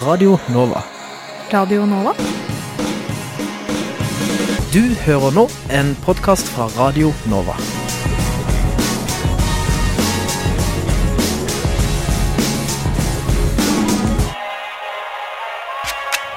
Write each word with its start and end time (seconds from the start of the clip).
Radio 0.00 0.38
Nova. 0.48 0.82
Radio 1.50 1.86
Nova? 1.86 2.12
Du 4.72 4.82
hører 5.06 5.30
nå 5.30 5.44
en 5.70 5.94
podkast 6.04 6.48
fra 6.50 6.66
Radio 6.78 7.12
Nova. 7.30 7.54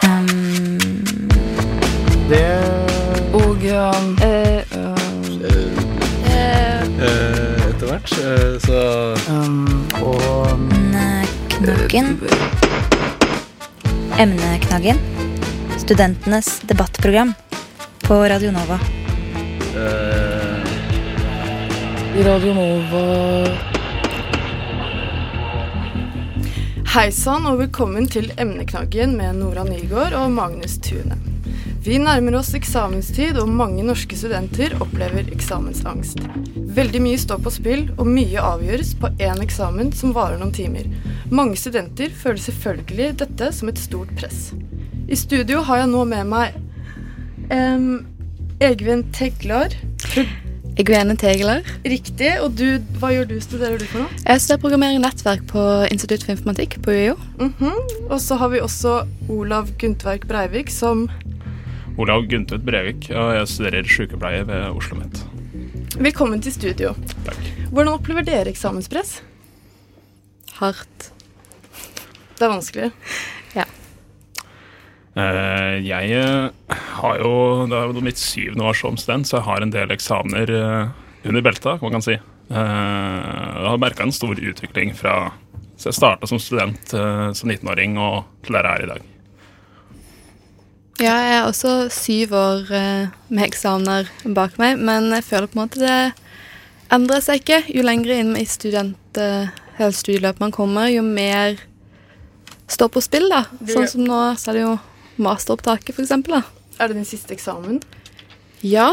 Um, 0.06 0.78
Det 2.30 2.46
og 3.34 3.50
um, 3.50 4.18
eh, 4.22 4.64
um, 4.78 5.28
Etter 7.02 7.88
hvert, 7.88 8.18
eh, 8.22 8.62
så 8.62 9.16
um, 9.34 9.88
og 10.02 10.50
Emneknaggen. 11.62 12.67
Emneknaggen. 14.20 14.98
Studentenes 15.78 16.60
debattprogram 16.60 17.34
på 18.02 18.14
Radio 18.14 18.52
Nova. 18.52 18.80
Uh... 19.76 20.66
Radio 22.26 22.54
Nova 22.54 23.58
Hei 26.96 27.12
sann 27.12 27.46
og 27.46 27.60
velkommen 27.62 28.10
til 28.10 28.32
Emneknaggen 28.42 29.14
med 29.20 29.38
Nora 29.38 29.68
Nygaard 29.68 30.18
og 30.18 30.32
Magnus 30.34 30.80
Tune. 30.82 31.20
Vi 31.86 32.00
nærmer 32.02 32.40
oss 32.40 32.50
eksamenstid, 32.58 33.38
og 33.40 33.48
mange 33.48 33.86
norske 33.86 34.18
studenter 34.18 34.74
opplever 34.82 35.30
eksamensangst. 35.32 36.20
Veldig 36.76 37.00
mye 37.06 37.20
står 37.22 37.40
på 37.46 37.54
spill, 37.54 37.86
og 37.96 38.10
mye 38.10 38.42
avgjøres 38.42 38.96
på 39.00 39.14
én 39.24 39.40
eksamen 39.46 39.94
som 39.96 40.12
varer 40.18 40.42
noen 40.42 40.52
timer. 40.58 40.90
Mange 41.32 41.58
studenter 41.60 42.14
føler 42.16 42.40
selvfølgelig 42.40 43.08
dette 43.20 43.52
som 43.54 43.70
et 43.72 43.80
stort 43.80 44.12
press. 44.20 44.54
I 45.08 45.16
studio 45.16 45.62
har 45.68 45.84
jeg 45.84 45.92
nå 45.92 46.04
med 46.08 46.30
meg 46.32 46.56
um, 47.52 48.06
Egvin 48.64 49.04
Teglar. 49.16 49.76
Egvene 50.78 51.16
Tegeler. 51.18 51.66
Riktig. 51.86 52.30
Og 52.44 52.54
du, 52.58 52.78
hva 53.02 53.10
gjør 53.14 53.30
du? 53.32 53.36
Studerer 53.42 53.80
du 53.82 53.86
for 53.90 54.04
noe? 54.04 54.20
Jeg 54.22 54.44
studerer 54.44 54.62
programmering 54.62 55.00
og 55.00 55.08
nettverk 55.08 55.48
på 55.50 55.64
Institutt 55.90 56.26
for 56.26 56.36
informatikk 56.36 56.78
på 56.86 56.94
UiO. 56.94 57.16
Mhm. 57.42 57.80
Og 58.12 58.20
så 58.22 58.38
har 58.38 58.54
vi 58.54 58.62
også 58.62 59.00
Olav 59.34 59.74
Guntverk 59.82 60.28
Breivik, 60.30 60.70
som 60.70 61.08
Olav 61.98 62.28
Guntvedt 62.30 62.66
Brevik, 62.66 63.10
og 63.10 63.34
jeg 63.40 63.50
studerer 63.50 63.90
sykepleie 63.90 64.46
ved 64.46 64.68
Oslo 64.70 65.00
OsloMet. 65.00 65.24
Velkommen 65.98 66.42
til 66.46 66.54
studio. 66.54 66.94
Takk. 67.26 67.42
Hvordan 67.72 67.94
opplever 67.98 68.28
dere 68.28 68.54
eksamenspress? 68.54 69.18
Hardt. 70.62 71.17
Det 72.38 72.46
er 72.46 72.54
vanskelig. 72.54 72.92
Eh, 75.18 75.76
jeg 75.82 76.14
eh, 76.14 76.78
har 77.00 77.20
jo 77.24 77.66
Det 77.66 77.74
er 77.78 77.90
jo 77.90 78.06
mitt 78.06 78.22
syvende 78.22 78.68
år 78.70 78.78
som 78.78 78.98
student, 79.00 79.28
så 79.28 79.40
jeg 79.40 79.48
har 79.48 79.64
en 79.64 79.74
del 79.74 79.94
eksamener 79.94 80.52
uh, 80.54 80.90
under 81.26 81.42
belta, 81.42 81.78
kan 81.78 81.88
man 81.88 81.98
kan 81.98 82.06
si. 82.06 82.14
Eh, 82.14 82.54
jeg 82.54 83.70
har 83.72 83.82
merka 83.82 84.06
en 84.06 84.14
stor 84.14 84.38
utvikling 84.38 84.94
fra 84.96 85.34
så 85.78 85.92
jeg 85.92 85.98
starta 86.00 86.26
som 86.26 86.40
student 86.42 86.90
som 86.90 87.52
19-åring 87.52 88.00
og 88.02 88.24
til 88.42 88.56
der 88.56 88.66
jeg 88.66 88.80
er 88.80 88.86
i 88.86 88.88
dag. 88.90 89.04
Ja, 90.98 91.12
jeg 91.22 91.36
er 91.36 91.44
også 91.46 91.74
syv 91.94 92.34
år 92.34 92.72
med 93.30 93.44
eksamener 93.46 94.10
bak 94.34 94.58
meg, 94.58 94.82
men 94.82 95.12
jeg 95.14 95.28
føler 95.28 95.46
på 95.52 95.60
en 95.60 95.62
måte 95.62 95.84
det 95.84 96.00
endrer 96.90 97.22
seg 97.22 97.44
ikke. 97.44 97.60
Jo 97.78 97.86
lenger 97.86 98.16
inn 98.16 98.34
i 98.42 98.48
student, 98.50 99.22
studieløpet 99.78 100.42
man 100.48 100.56
kommer, 100.56 100.90
jo 100.90 101.06
mer 101.06 101.62
står 102.68 102.92
på 102.94 103.04
spill, 103.04 103.28
da. 103.32 103.46
Sånn 103.72 103.88
som 103.92 104.06
nå, 104.08 104.22
så 104.40 104.52
er 104.52 104.58
det 104.58 104.64
jo 104.66 104.74
masteropptaket, 105.24 106.00
da. 106.28 106.42
Er 106.78 106.92
det 106.92 107.00
din 107.00 107.08
siste 107.08 107.34
eksamen? 107.36 107.80
Ja, 108.66 108.92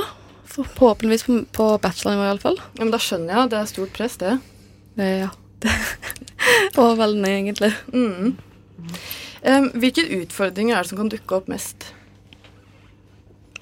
forhåpentligvis 0.55 1.27
på, 1.27 1.41
på 1.53 1.69
bacheloren 1.83 2.21
vår, 2.21 2.31
iallfall. 2.33 2.61
Ja, 2.77 2.85
men 2.85 2.93
da 2.95 3.01
skjønner 3.03 3.35
jeg. 3.35 3.51
Det 3.53 3.61
er 3.61 3.73
stort 3.73 3.97
press, 3.97 4.17
det. 4.21 4.37
Det, 4.99 5.11
ja. 5.25 5.33
Overveldende, 6.81 7.33
egentlig. 7.33 7.73
Mm. 7.93 8.37
Um, 9.45 9.69
hvilke 9.81 10.07
utfordringer 10.21 10.77
er 10.77 10.85
det 10.85 10.93
som 10.93 11.03
kan 11.03 11.13
dukke 11.13 11.37
opp 11.41 11.51
mest? 11.53 11.91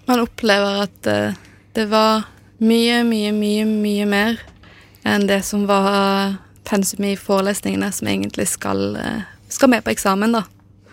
Man 0.06 0.22
opplever 0.22 0.84
at 0.84 1.10
uh, 1.10 1.42
det 1.74 1.88
var 1.90 2.28
mye, 2.62 3.02
mye, 3.06 3.32
mye, 3.34 3.66
mye 3.66 4.06
mer 4.06 4.40
enn 5.08 5.26
det 5.26 5.40
som 5.46 5.64
var 5.66 6.36
pensum 6.68 7.04
i 7.08 7.16
forelesningene 7.18 7.88
som 7.94 8.08
egentlig 8.08 8.46
skal, 8.52 8.96
eh, 8.96 9.24
skal 9.52 9.70
med 9.72 9.84
på 9.84 9.92
eksamen, 9.92 10.34
da. 10.34 10.44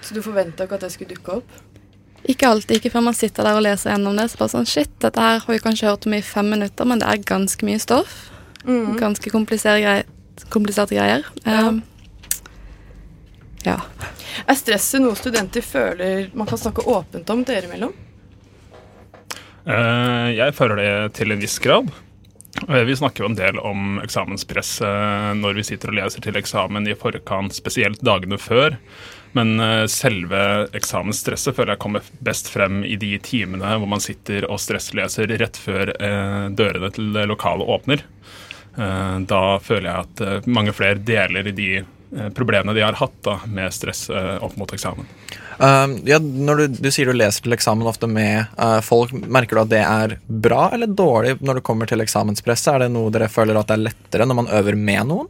Så 0.02 0.16
du 0.16 0.22
forventa 0.24 0.66
ikke 0.66 0.80
at 0.80 0.86
det 0.86 0.94
skulle 0.94 1.16
dukke 1.16 1.40
opp? 1.42 1.58
Ikke 2.30 2.50
alltid, 2.50 2.78
ikke 2.78 2.92
før 2.94 3.06
man 3.08 3.16
sitter 3.16 3.48
der 3.48 3.58
og 3.58 3.64
leser 3.64 3.94
gjennom 3.94 4.18
det. 4.20 4.28
Så 4.32 4.40
bare 4.40 4.54
sånn, 4.54 4.68
shit, 4.70 4.92
dette 5.04 5.24
her 5.24 5.40
har 5.44 5.54
vi 5.54 5.62
kanskje 5.64 5.90
hørt 5.90 6.08
om 6.08 6.16
i 6.18 6.24
fem 6.26 6.52
minutter, 6.52 6.88
men 6.88 7.02
det 7.02 7.08
er 7.10 7.24
ganske 7.28 7.68
mye 7.68 7.80
stoff. 7.82 8.18
Mm. 8.66 8.98
Ganske 9.00 9.32
kompliserte 9.34 9.84
greier. 9.84 10.10
Kompliserte 10.52 10.96
greier. 10.96 11.26
Ja. 11.46 11.70
Um, 11.70 11.82
ja. 13.66 13.80
Er 14.48 14.56
stresset 14.60 15.04
noe 15.04 15.18
studenter 15.20 15.64
føler 15.66 16.30
man 16.38 16.48
kan 16.48 16.60
snakke 16.62 16.86
åpent 16.88 17.32
om 17.34 17.42
dere 17.48 17.68
imellom? 17.68 17.96
Uh, 19.68 20.30
Jeg 20.32 20.56
føler 20.56 20.80
det 20.80 20.94
til 21.20 21.36
en 21.36 21.42
viss 21.42 21.60
grad. 21.64 21.92
Eh, 22.68 22.84
Vi 22.84 22.96
snakker 22.96 23.24
jo 23.24 23.30
en 23.30 23.38
del 23.38 23.60
om 23.60 24.00
eksamenspress 24.04 24.82
eh, 24.82 25.32
når 25.38 25.60
vi 25.60 25.66
sitter 25.72 25.92
og 25.92 26.00
leser 26.00 26.26
til 26.26 26.40
eksamen 26.40 26.90
i 26.90 26.98
forkant, 26.98 27.56
spesielt 27.56 28.02
dagene 28.06 28.40
før. 28.42 28.78
Men 29.38 29.60
eh, 29.64 29.86
selve 29.92 30.42
eksamensstresset 30.78 31.56
føler 31.56 31.76
jeg 31.76 31.84
kommer 31.86 32.12
best 32.26 32.50
frem 32.52 32.82
i 32.84 32.98
de 33.00 33.14
timene 33.24 33.78
hvor 33.78 33.90
man 33.90 34.04
sitter 34.04 34.48
og 34.50 34.62
stressleser 34.62 35.32
rett 35.40 35.60
før 35.60 35.94
dørene 36.56 36.92
til 36.96 37.22
lokalet 37.30 37.70
åpner. 37.78 38.06
Da 38.80 39.42
føler 39.60 39.90
jeg 39.90 40.06
at 40.06 40.48
mange 40.48 40.72
flere 40.72 41.02
deler 41.04 41.50
i 41.50 41.54
de 41.56 41.70
problemene 42.38 42.76
de 42.78 42.84
har 42.86 42.96
hatt 42.96 43.18
da, 43.26 43.34
med 43.50 43.74
stress 43.76 44.06
opp 44.14 44.56
mot 44.62 44.72
eksamen. 44.72 45.10
Um, 45.60 45.98
ja, 46.08 46.20
når 46.20 46.62
du, 46.62 46.78
du 46.86 46.90
sier 46.92 47.10
du 47.10 47.18
leser 47.20 47.44
til 47.44 47.56
eksamen 47.56 47.88
ofte 47.90 48.08
med 48.08 48.48
uh, 48.56 48.80
folk, 48.86 49.12
merker 49.12 49.60
du 49.60 49.64
at 49.66 49.74
det 49.74 49.82
er 49.84 50.16
bra 50.28 50.70
eller 50.76 50.88
dårlig 50.88 51.36
når 51.44 51.60
det 51.60 51.66
kommer 51.68 51.90
til 51.90 52.00
eksamenspresset? 52.04 52.72
Er 52.74 52.86
det 52.86 52.94
noe 52.96 53.12
dere 53.12 53.28
føler 53.32 53.60
at 53.60 53.68
det 53.68 53.76
er 53.76 53.86
lettere 53.90 54.30
når 54.30 54.40
man 54.44 54.54
øver 54.56 54.80
med 54.80 55.12
noen? 55.12 55.28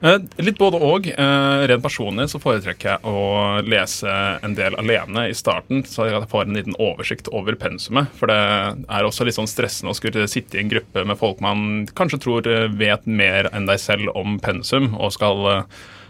Eh, 0.00 0.18
litt 0.44 0.58
både 0.58 0.78
og. 0.84 1.08
Eh, 1.10 1.62
rent 1.70 1.82
personlig 1.82 2.28
så 2.30 2.38
foretrekker 2.42 2.90
jeg 2.92 3.10
å 3.10 3.62
lese 3.66 4.12
en 4.46 4.54
del 4.58 4.76
alene 4.78 5.26
i 5.30 5.34
starten, 5.34 5.82
så 5.86 6.06
jeg 6.06 6.28
får 6.30 6.46
en 6.46 6.58
liten 6.58 6.76
oversikt 6.78 7.30
over 7.34 7.58
pensumet. 7.58 8.12
For 8.18 8.30
det 8.30 8.38
er 8.38 9.06
også 9.06 9.26
litt 9.26 9.38
sånn 9.38 9.50
stressende 9.50 9.94
å 9.94 9.98
skulle 9.98 10.28
sitte 10.30 10.58
i 10.58 10.62
en 10.62 10.72
gruppe 10.72 11.04
med 11.08 11.18
folk 11.18 11.42
man 11.44 11.88
kanskje 11.98 12.22
tror 12.22 12.50
eh, 12.50 12.68
vet 12.78 13.08
mer 13.10 13.50
enn 13.52 13.66
deg 13.70 13.82
selv 13.82 14.12
om 14.14 14.38
pensum, 14.42 14.92
og 14.94 15.14
skal 15.16 15.64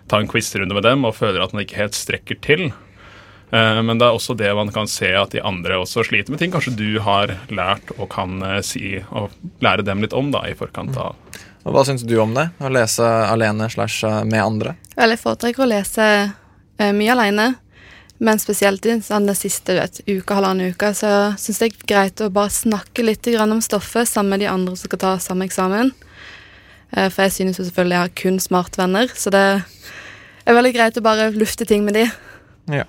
ta 0.09 0.21
en 0.21 0.29
quizrunde 0.29 0.77
med 0.77 0.85
dem 0.85 1.05
og 1.05 1.17
føler 1.17 1.43
at 1.45 1.55
man 1.55 1.65
ikke 1.65 1.81
helt 1.81 1.97
strekker 1.97 2.39
til. 2.45 2.69
Eh, 3.51 3.83
Men 3.83 3.99
det 3.99 4.07
er 4.07 4.17
også 4.17 4.37
det 4.37 4.51
man 4.55 4.73
kan 4.73 4.89
se 4.91 5.09
at 5.17 5.33
de 5.33 5.43
andre 5.43 5.79
også 5.81 6.05
sliter 6.05 6.35
med 6.35 6.43
ting 6.43 6.53
kanskje 6.53 6.77
du 6.77 6.99
har 7.05 7.33
lært 7.49 7.93
og 7.97 8.11
kan 8.13 8.43
eh, 8.45 8.61
si 8.67 8.99
og 9.09 9.33
lære 9.65 9.87
dem 9.87 10.03
litt 10.05 10.17
om 10.17 10.33
da 10.35 10.45
i 10.49 10.57
forkant 10.59 10.97
av 11.01 11.17
Og 11.65 11.73
Hva 11.75 11.85
syns 11.89 12.05
du 12.05 12.17
om 12.21 12.35
det? 12.37 12.51
Å 12.61 12.73
lese 12.73 13.05
alene 13.05 13.69
slash 13.73 14.05
uh, 14.05 14.25
med 14.25 14.41
andre? 14.41 14.75
Vel, 14.97 15.13
jeg 15.13 15.21
foretrekker 15.21 15.65
å 15.65 15.69
lese 15.69 16.05
eh, 16.79 16.93
mye 16.97 17.13
alene, 17.13 17.49
men 18.25 18.41
spesielt 18.41 18.87
i 18.87 18.95
sånn, 19.05 19.29
den 19.29 19.37
siste 19.37 19.75
du 19.77 19.81
vet, 19.81 20.01
uka, 20.07 20.39
halvannen 20.39 20.73
uka, 20.73 20.95
så 20.97 21.11
syns 21.37 21.61
jeg 21.61 21.75
det 21.75 21.83
er 21.83 21.91
greit 21.93 22.23
å 22.25 22.31
bare 22.33 22.55
snakke 22.55 23.05
litt 23.05 23.29
om 23.43 23.61
stoffet 23.61 24.09
sammen 24.09 24.37
med 24.37 24.47
de 24.47 24.49
andre 24.53 24.77
som 24.77 24.89
skal 24.89 25.03
ta 25.03 25.13
samme 25.23 25.49
eksamen. 25.49 25.93
Eh, 26.97 27.09
for 27.11 27.27
jeg 27.27 27.37
synes 27.37 27.61
jo 27.61 27.67
selvfølgelig 27.69 27.99
jeg 27.99 28.07
har 28.07 28.17
kun 28.23 28.41
smartvenner, 28.41 29.13
så 29.13 29.35
det 29.35 29.45
er 30.49 30.57
veldig 30.57 30.75
greit 30.79 30.97
å 30.97 31.05
bare 31.05 31.31
lufte 31.37 31.69
ting 31.69 31.85
med 31.85 31.99
de. 31.99 32.07
Ja. 32.73 32.87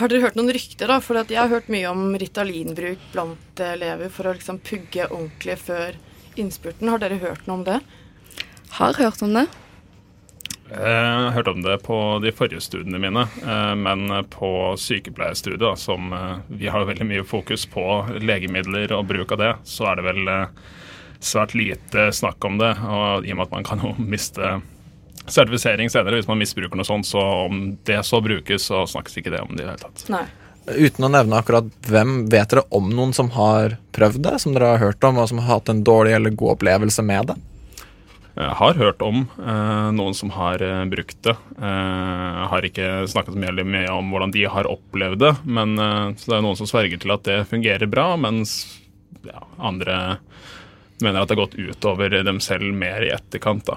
Har 0.00 0.08
dere 0.08 0.22
hørt 0.24 0.38
noen 0.38 0.52
rykter, 0.54 0.88
da? 0.88 1.00
For 1.04 1.20
at 1.20 1.32
jeg 1.32 1.40
har 1.42 1.52
hørt 1.52 1.68
mye 1.72 1.90
om 1.90 2.14
Ritalinbruk 2.18 3.02
blant 3.12 3.60
elever 3.60 4.12
for 4.12 4.28
å 4.28 4.36
liksom 4.36 4.62
pugge 4.64 5.08
ordentlig 5.10 5.58
før 5.60 5.98
innspurten. 6.40 6.88
Har 6.88 7.02
dere 7.02 7.20
hørt 7.20 7.44
noe 7.48 7.60
om 7.60 7.66
det? 7.66 7.82
Har 8.78 8.96
hørt 8.96 9.20
om 9.24 9.36
det. 9.36 9.46
Jeg 10.72 11.08
har 11.26 11.34
hørt 11.36 11.48
om 11.50 11.60
det 11.60 11.74
på 11.84 11.96
de 12.24 12.30
forrige 12.32 12.62
studiene 12.64 12.96
mine, 13.02 13.26
eh, 13.44 13.74
men 13.76 14.06
på 14.32 14.72
sykepleierstudiet, 14.80 15.60
da, 15.60 15.74
som 15.76 16.12
eh, 16.16 16.38
vi 16.48 16.70
har 16.72 16.86
veldig 16.88 17.04
mye 17.10 17.24
fokus 17.28 17.66
på 17.68 17.84
legemidler 18.24 18.94
og 18.96 19.10
bruk 19.10 19.34
av 19.36 19.42
det, 19.42 19.50
så 19.68 19.90
er 19.90 20.00
det 20.00 20.06
vel 20.06 20.30
eh, 20.32 20.62
svært 21.20 21.52
lite 21.58 22.08
snakk 22.16 22.48
om 22.48 22.56
det. 22.62 22.72
Og 22.88 23.28
i 23.28 23.34
og 23.34 23.42
med 23.42 23.50
at 23.50 23.56
man 23.58 23.68
kan 23.68 23.84
jo 23.84 23.92
miste 24.00 24.54
sertifisering 25.26 25.90
senere 25.92 26.18
hvis 26.18 26.28
man 26.30 26.40
misbruker 26.40 26.78
noe 26.78 26.88
sånt, 26.88 27.08
så 27.08 27.22
om 27.46 27.76
det 27.88 28.00
så 28.06 28.22
brukes, 28.24 28.68
så 28.70 28.84
snakkes 28.88 29.20
ikke 29.20 29.34
det 29.34 29.42
om 29.44 29.54
det 29.54 29.62
i 29.62 29.66
det 29.66 29.74
hele 29.74 29.84
tatt. 29.84 30.06
Nei. 30.12 30.24
Uten 30.62 31.06
å 31.08 31.10
nevne 31.10 31.38
akkurat 31.40 31.70
hvem, 31.90 32.20
vet 32.30 32.52
dere 32.52 32.62
om 32.70 32.90
noen 32.94 33.14
som 33.16 33.32
har 33.34 33.76
prøvd 33.96 34.20
det, 34.22 34.36
som 34.42 34.54
dere 34.54 34.76
har 34.76 34.82
hørt 34.82 35.04
om, 35.04 35.18
og 35.18 35.30
som 35.30 35.40
har 35.42 35.56
hatt 35.56 35.72
en 35.72 35.82
dårlig 35.86 36.14
eller 36.14 36.36
god 36.38 36.56
opplevelse 36.56 37.02
med 37.06 37.32
det? 37.32 37.38
Jeg 38.32 38.54
har 38.56 38.78
hørt 38.80 39.02
om 39.04 39.26
eh, 39.26 39.88
noen 39.92 40.14
som 40.16 40.30
har 40.32 40.62
eh, 40.64 40.84
brukt 40.88 41.18
det. 41.26 41.34
Eh, 41.58 42.38
har 42.48 42.64
ikke 42.64 43.02
snakket 43.10 43.34
så 43.34 43.42
veldig 43.42 43.66
mye 43.68 43.90
om 43.92 44.08
hvordan 44.14 44.32
de 44.32 44.46
har 44.48 44.70
opplevd 44.70 45.20
det. 45.20 45.32
Men 45.44 45.74
eh, 45.76 46.14
så 46.16 46.30
det 46.30 46.38
er 46.38 46.46
noen 46.46 46.56
som 46.56 46.70
sverger 46.70 47.02
til 47.02 47.12
at 47.12 47.26
det 47.28 47.42
fungerer 47.50 47.90
bra, 47.92 48.14
mens 48.16 48.54
ja, 49.26 49.42
andre 49.60 49.98
mener 51.02 51.20
at 51.20 51.28
det 51.28 51.36
har 51.36 51.42
gått 51.42 51.58
utover 51.58 52.22
dem 52.22 52.40
selv 52.40 52.70
mer 52.72 53.04
i 53.04 53.12
etterkant. 53.12 53.66
da. 53.68 53.76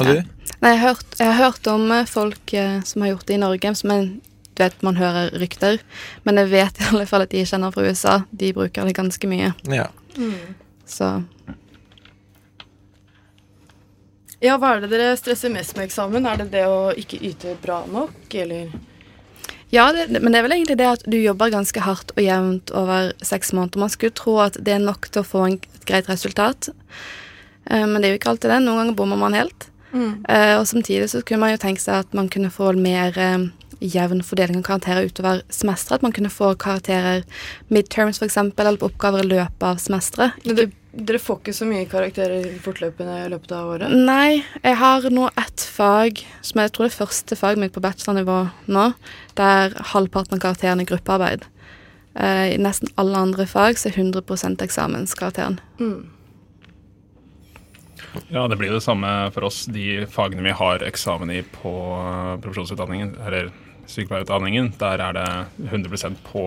Og 0.00 0.06
du? 0.08 0.22
Nei, 0.62 0.70
jeg 0.74 0.80
har 0.80 0.88
hørt, 0.94 1.16
jeg 1.18 1.26
har 1.32 1.38
hørt 1.50 1.66
om 1.72 1.90
eh, 1.92 2.04
folk 2.08 2.54
eh, 2.54 2.80
som 2.86 3.02
har 3.04 3.12
gjort 3.14 3.26
det 3.28 3.34
i 3.36 3.40
Norge, 3.42 3.74
som 3.78 3.90
er, 3.94 4.06
du 4.54 4.62
vet, 4.62 4.76
man 4.86 4.96
hører 4.96 5.30
rykter. 5.42 5.80
Men 6.24 6.38
jeg 6.40 6.50
vet 6.52 6.80
i 6.80 6.88
alle 6.92 7.06
fall 7.10 7.24
at 7.26 7.30
de 7.34 7.42
kjenner 7.48 7.72
fra 7.74 7.84
USA, 7.86 8.20
de 8.30 8.52
bruker 8.56 8.86
det 8.88 8.94
ganske 8.98 9.28
mye. 9.30 9.52
Ja. 9.72 9.88
Så 10.86 11.08
Ja, 14.42 14.56
hva 14.58 14.72
er 14.74 14.80
det 14.82 14.90
dere 14.90 15.12
stresser 15.18 15.52
mest 15.54 15.76
med 15.78 15.86
eksamen? 15.86 16.24
Er 16.26 16.40
det 16.40 16.48
det 16.50 16.64
å 16.66 16.90
ikke 16.98 17.20
yte 17.22 17.52
bra 17.62 17.84
nok, 17.86 18.34
eller? 18.34 18.72
Ja, 19.72 19.86
det, 19.94 20.08
det- 20.12 20.20
men 20.22 20.32
det 20.34 20.40
er 20.40 20.46
vel 20.48 20.56
egentlig 20.56 20.78
det 20.80 20.88
at 20.90 21.04
du 21.08 21.14
jobber 21.16 21.52
ganske 21.54 21.80
hardt 21.80 22.10
og 22.16 22.22
jevnt 22.24 22.72
over 22.76 23.12
seks 23.24 23.52
måneder. 23.54 23.78
Man 23.84 23.92
skulle 23.94 24.10
tro 24.18 24.34
at 24.42 24.58
det 24.58 24.74
er 24.74 24.82
nok 24.82 25.06
til 25.14 25.22
å 25.22 25.28
få 25.28 25.44
en, 25.46 25.60
et 25.74 25.86
greit 25.88 26.10
resultat, 26.12 26.70
Eh, 27.70 27.84
men 27.86 28.02
det 28.02 28.08
er 28.08 28.10
jo 28.10 28.18
ikke 28.18 28.30
alltid 28.32 28.50
det. 28.50 28.56
Noen 28.64 28.78
ganger 28.80 28.94
bommer 28.98 29.18
man 29.20 29.36
helt. 29.38 29.68
Eh, 29.92 30.54
og 30.58 30.66
samtidig 30.68 31.10
så 31.12 31.22
kunne 31.22 31.44
man 31.44 31.54
jo 31.54 31.62
tenke 31.62 31.82
seg 31.82 32.06
at 32.06 32.14
man 32.16 32.30
kunne 32.32 32.52
få 32.52 32.72
mer 32.76 33.18
eh, 33.20 33.48
jevn 33.82 34.22
fordeling 34.24 34.60
av 34.60 34.68
karakterer 34.68 35.08
utover 35.10 35.42
semesteret. 35.52 36.00
At 36.00 36.06
man 36.06 36.14
kunne 36.16 36.32
få 36.32 36.52
karakterer 36.60 37.24
midterms 37.72 38.22
f.eks., 38.22 38.38
eller 38.38 38.78
på 38.80 38.88
oppgaver 38.90 39.24
i 39.24 39.32
løpet 39.34 39.66
av 39.66 39.82
semesteret. 39.82 40.38
Men 40.46 40.72
dere 40.92 41.20
får 41.22 41.40
ikke 41.40 41.56
så 41.56 41.66
mye 41.68 41.88
karakterer 41.88 42.48
fortløpende 42.64 43.18
i 43.24 43.30
løpet 43.32 43.54
av 43.56 43.70
året? 43.74 43.94
Nei, 43.96 44.42
jeg 44.60 44.78
har 44.80 45.08
nå 45.10 45.28
ett 45.40 45.64
fag, 45.76 46.20
som 46.44 46.62
jeg 46.62 46.74
tror 46.76 46.88
er 46.88 46.96
første 46.96 47.38
faget 47.38 47.62
mitt 47.62 47.74
på 47.74 47.82
bachelornivå 47.84 48.38
nå, 48.72 48.86
der 49.40 49.76
halvparten 49.92 50.36
av 50.38 50.44
karakteren 50.44 50.84
er 50.84 50.90
gruppearbeid. 50.90 51.46
Eh, 52.14 52.54
I 52.54 52.58
nesten 52.60 52.92
alle 53.00 53.24
andre 53.24 53.48
fag 53.48 53.80
så 53.80 53.88
er 53.88 53.96
100% 54.02 54.66
eksamenskarakteren. 54.66 55.62
Ja, 58.28 58.46
det 58.48 58.56
blir 58.60 58.72
det 58.72 58.82
samme 58.84 59.30
for 59.34 59.44
oss. 59.48 59.64
De 59.66 60.06
fagene 60.10 60.44
vi 60.44 60.54
har 60.56 60.82
eksamen 60.84 61.30
i 61.32 61.42
på 61.42 61.72
eh, 61.98 62.40
profesjonsutdanningen, 62.42 63.14
eller 63.26 63.50
sykepleierutdanningen, 63.92 64.68
der 64.78 65.00
er 65.04 65.16
det 65.16 65.24
100% 65.72 66.20
på 66.28 66.44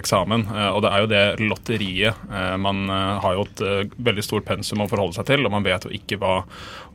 eksamen. 0.00 0.46
Eh, 0.50 0.68
Og 0.72 0.82
det 0.82 0.90
er 0.92 1.02
jo 1.04 1.10
det 1.12 1.22
lotteriet. 1.42 2.22
Eh, 2.32 2.56
Man 2.56 2.88
har 2.88 3.34
jo 3.36 3.46
et 3.46 3.94
veldig 3.98 4.24
stort 4.24 4.46
pensum 4.48 4.82
å 4.84 4.88
forholde 4.90 5.18
seg 5.18 5.26
til, 5.30 5.46
og 5.46 5.52
man 5.54 5.66
vet 5.66 5.84
jo 5.88 5.94
ikke 5.94 6.18
hva 6.22 6.42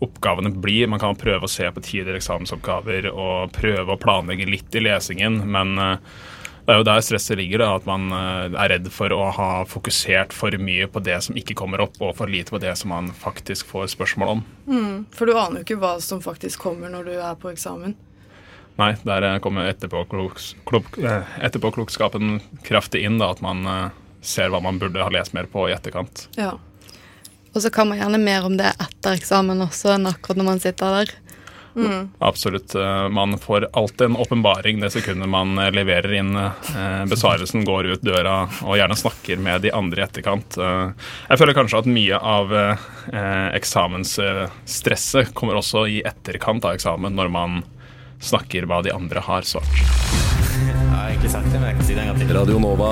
oppgavene 0.03 0.53
blir. 0.63 0.87
Man 0.91 0.99
kan 1.03 1.15
prøve 1.19 1.47
å 1.47 1.51
se 1.51 1.69
på 1.71 1.83
tidligere 1.83 2.19
eksamensoppgaver 2.21 3.11
og 3.13 3.51
prøve 3.55 3.95
å 3.95 3.99
planlegge 4.01 4.49
litt 4.49 4.75
i 4.75 4.83
lesingen, 4.87 5.43
men 5.51 5.75
det 6.63 6.71
er 6.71 6.79
jo 6.79 6.85
der 6.87 7.01
stresset 7.03 7.35
ligger, 7.39 7.59
da, 7.59 7.73
at 7.75 7.87
man 7.87 8.07
eh, 8.15 8.55
er 8.55 8.71
redd 8.71 8.87
for 8.93 9.11
å 9.11 9.25
ha 9.35 9.49
fokusert 9.67 10.31
for 10.35 10.55
mye 10.55 10.87
på 10.87 11.01
det 11.03 11.17
som 11.25 11.35
ikke 11.39 11.57
kommer 11.59 11.83
opp, 11.83 11.99
og 11.99 12.15
for 12.19 12.31
lite 12.31 12.55
på 12.55 12.61
det 12.63 12.71
som 12.79 12.93
man 12.93 13.09
faktisk 13.11 13.67
får 13.73 13.91
spørsmål 13.97 14.31
om. 14.37 14.43
For 15.11 15.27
du 15.27 15.35
aner 15.35 15.59
jo 15.59 15.67
ikke 15.67 15.81
hva 15.83 15.97
som 16.03 16.23
faktisk 16.23 16.63
kommer 16.63 16.93
når 16.93 17.09
du 17.09 17.13
er 17.17 17.35
på 17.39 17.51
eksamen. 17.51 17.97
Nei, 18.79 18.93
der 19.03 19.27
eh, 19.27 19.39
kommer 19.43 19.67
etterpåkloks, 19.73 20.53
klok, 20.69 20.95
eh, 21.03 21.35
etterpåklokskapen 21.43 22.39
kraftig 22.63 23.03
inn, 23.03 23.19
da, 23.19 23.33
at 23.35 23.43
man 23.43 23.67
ser 24.23 24.53
hva 24.53 24.63
man 24.63 24.79
burde 24.79 25.03
ha 25.03 25.11
lest 25.11 25.35
mer 25.35 25.51
på 25.51 25.67
i 25.67 25.75
etterkant. 25.75 26.29
Ja. 26.39 26.55
Og 27.53 27.61
så 27.61 27.69
kan 27.69 27.91
man 27.91 27.99
gjerne 27.99 28.17
mer 28.23 28.47
om 28.47 28.55
det 28.57 28.71
etter 28.71 29.19
eksamen 29.19 29.61
også 29.61 29.91
enn 29.97 30.07
akkurat 30.09 30.39
når 30.39 30.47
man 30.47 30.61
sitter 30.63 30.95
der. 30.95 31.11
Absolutt. 32.19 32.75
eh, 32.75 33.09
Man 33.09 33.37
får 33.37 33.67
alltid 33.73 34.01
en 34.05 34.15
åpenbaring 34.15 34.79
det 34.79 34.89
sekundet 34.93 35.29
man 35.29 35.57
eh, 35.57 35.71
leverer 35.73 36.13
inn 36.19 36.35
eh, 36.37 37.05
besvarelsen, 37.09 37.65
går 37.65 37.85
ut 37.95 38.01
døra 38.05 38.47
og 38.61 38.77
gjerne 38.77 38.95
snakker 38.99 39.37
med 39.41 39.61
de 39.65 39.71
andre 39.73 40.01
i 40.01 40.05
etterkant. 40.05 40.57
Jeg 41.29 41.39
føler 41.39 41.53
kanskje 41.57 41.79
at 41.83 41.89
mye 41.89 42.17
av 42.19 42.51
eksamensstresset 43.57 45.33
kommer 45.33 45.55
også 45.59 45.85
i 45.89 46.01
etterkant 46.05 46.65
av 46.65 46.75
eksamen, 46.77 47.15
når 47.15 47.31
man 47.33 47.63
snakker 48.23 48.67
hva 48.69 48.81
de 48.85 48.93
andre 48.93 49.19
har 49.23 49.41
svart. 49.47 49.73
Jeg 50.63 50.75
har 50.91 51.09
egentlig 51.09 51.31
sagt 51.33 51.49
det, 51.51 51.59
men 51.59 51.67
jeg 51.71 51.77
kan 51.79 51.87
si 51.87 51.93
det 51.97 52.03
en 52.03 52.11
gang 52.11 52.19
til. 52.21 52.33
Radio 52.37 52.59
Nova. 52.61 52.91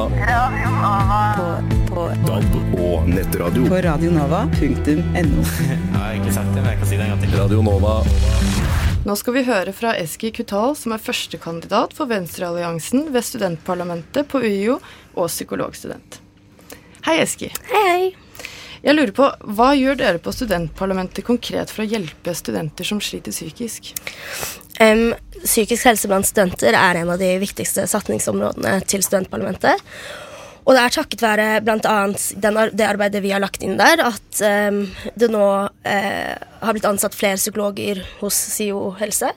På, 1.38 1.46
på, 1.94 2.08
DAB 2.26 2.80
og 2.82 3.08
nettradio. 3.12 3.68
på 3.70 3.82
radionova.no. 3.86 5.46
Jeg 5.62 5.96
har 5.96 6.10
egentlig 6.12 6.34
sagt 6.34 6.52
det, 6.56 6.60
men 6.64 6.72
jeg 6.74 6.82
kan 6.82 6.88
si 6.92 6.98
det 6.98 7.06
en 7.08 7.14
gang 7.16 7.24
til. 7.24 7.38
Radio 7.40 7.62
Nova. 7.66 8.02
Nå 9.02 9.16
skal 9.18 9.34
vi 9.34 9.42
høre 9.48 9.72
fra 9.74 9.96
Eski 9.98 10.30
Kutal, 10.30 10.76
som 10.78 10.94
er 10.94 11.02
førstekandidat 11.02 11.96
for 11.98 12.06
Venstrealliansen 12.12 13.08
ved 13.10 13.26
studentparlamentet 13.26 14.28
på 14.30 14.44
UiO 14.44 14.76
og 15.16 15.26
psykologstudent. 15.26 16.20
Hei, 17.08 17.16
Eski. 17.24 17.50
Hei, 17.72 17.82
hei. 17.88 18.46
Jeg 18.86 18.94
lurer 18.94 19.14
på, 19.18 19.32
Hva 19.58 19.72
gjør 19.74 19.98
dere 19.98 20.22
på 20.22 20.34
studentparlamentet 20.36 21.26
konkret 21.26 21.74
for 21.74 21.82
å 21.82 21.90
hjelpe 21.90 22.36
studenter 22.38 22.86
som 22.86 23.02
sliter 23.02 23.34
psykisk? 23.34 23.90
Um, 24.78 25.16
psykisk 25.40 25.90
helse 25.90 26.10
blant 26.10 26.30
studenter 26.30 26.78
er 26.78 27.02
en 27.02 27.10
av 27.10 27.18
de 27.22 27.32
viktigste 27.42 27.88
satsingsområdene 27.90 28.84
til 28.86 29.02
studentparlamentet. 29.06 29.82
Og 30.62 30.76
det 30.76 30.82
er 30.82 30.94
takket 30.94 31.24
være 31.24 31.46
bl.a. 31.66 31.96
det 32.12 32.86
arbeidet 32.88 33.24
vi 33.24 33.34
har 33.34 33.42
lagt 33.42 33.64
inn 33.66 33.80
der, 33.80 34.04
at 34.06 34.42
um, 34.70 34.84
det 35.18 35.32
nå 35.34 35.46
eh, 35.88 36.36
har 36.62 36.76
blitt 36.76 36.88
ansatt 36.88 37.18
flere 37.18 37.40
psykologer 37.40 38.04
hos 38.20 38.38
SIO 38.54 38.92
helse. 39.00 39.32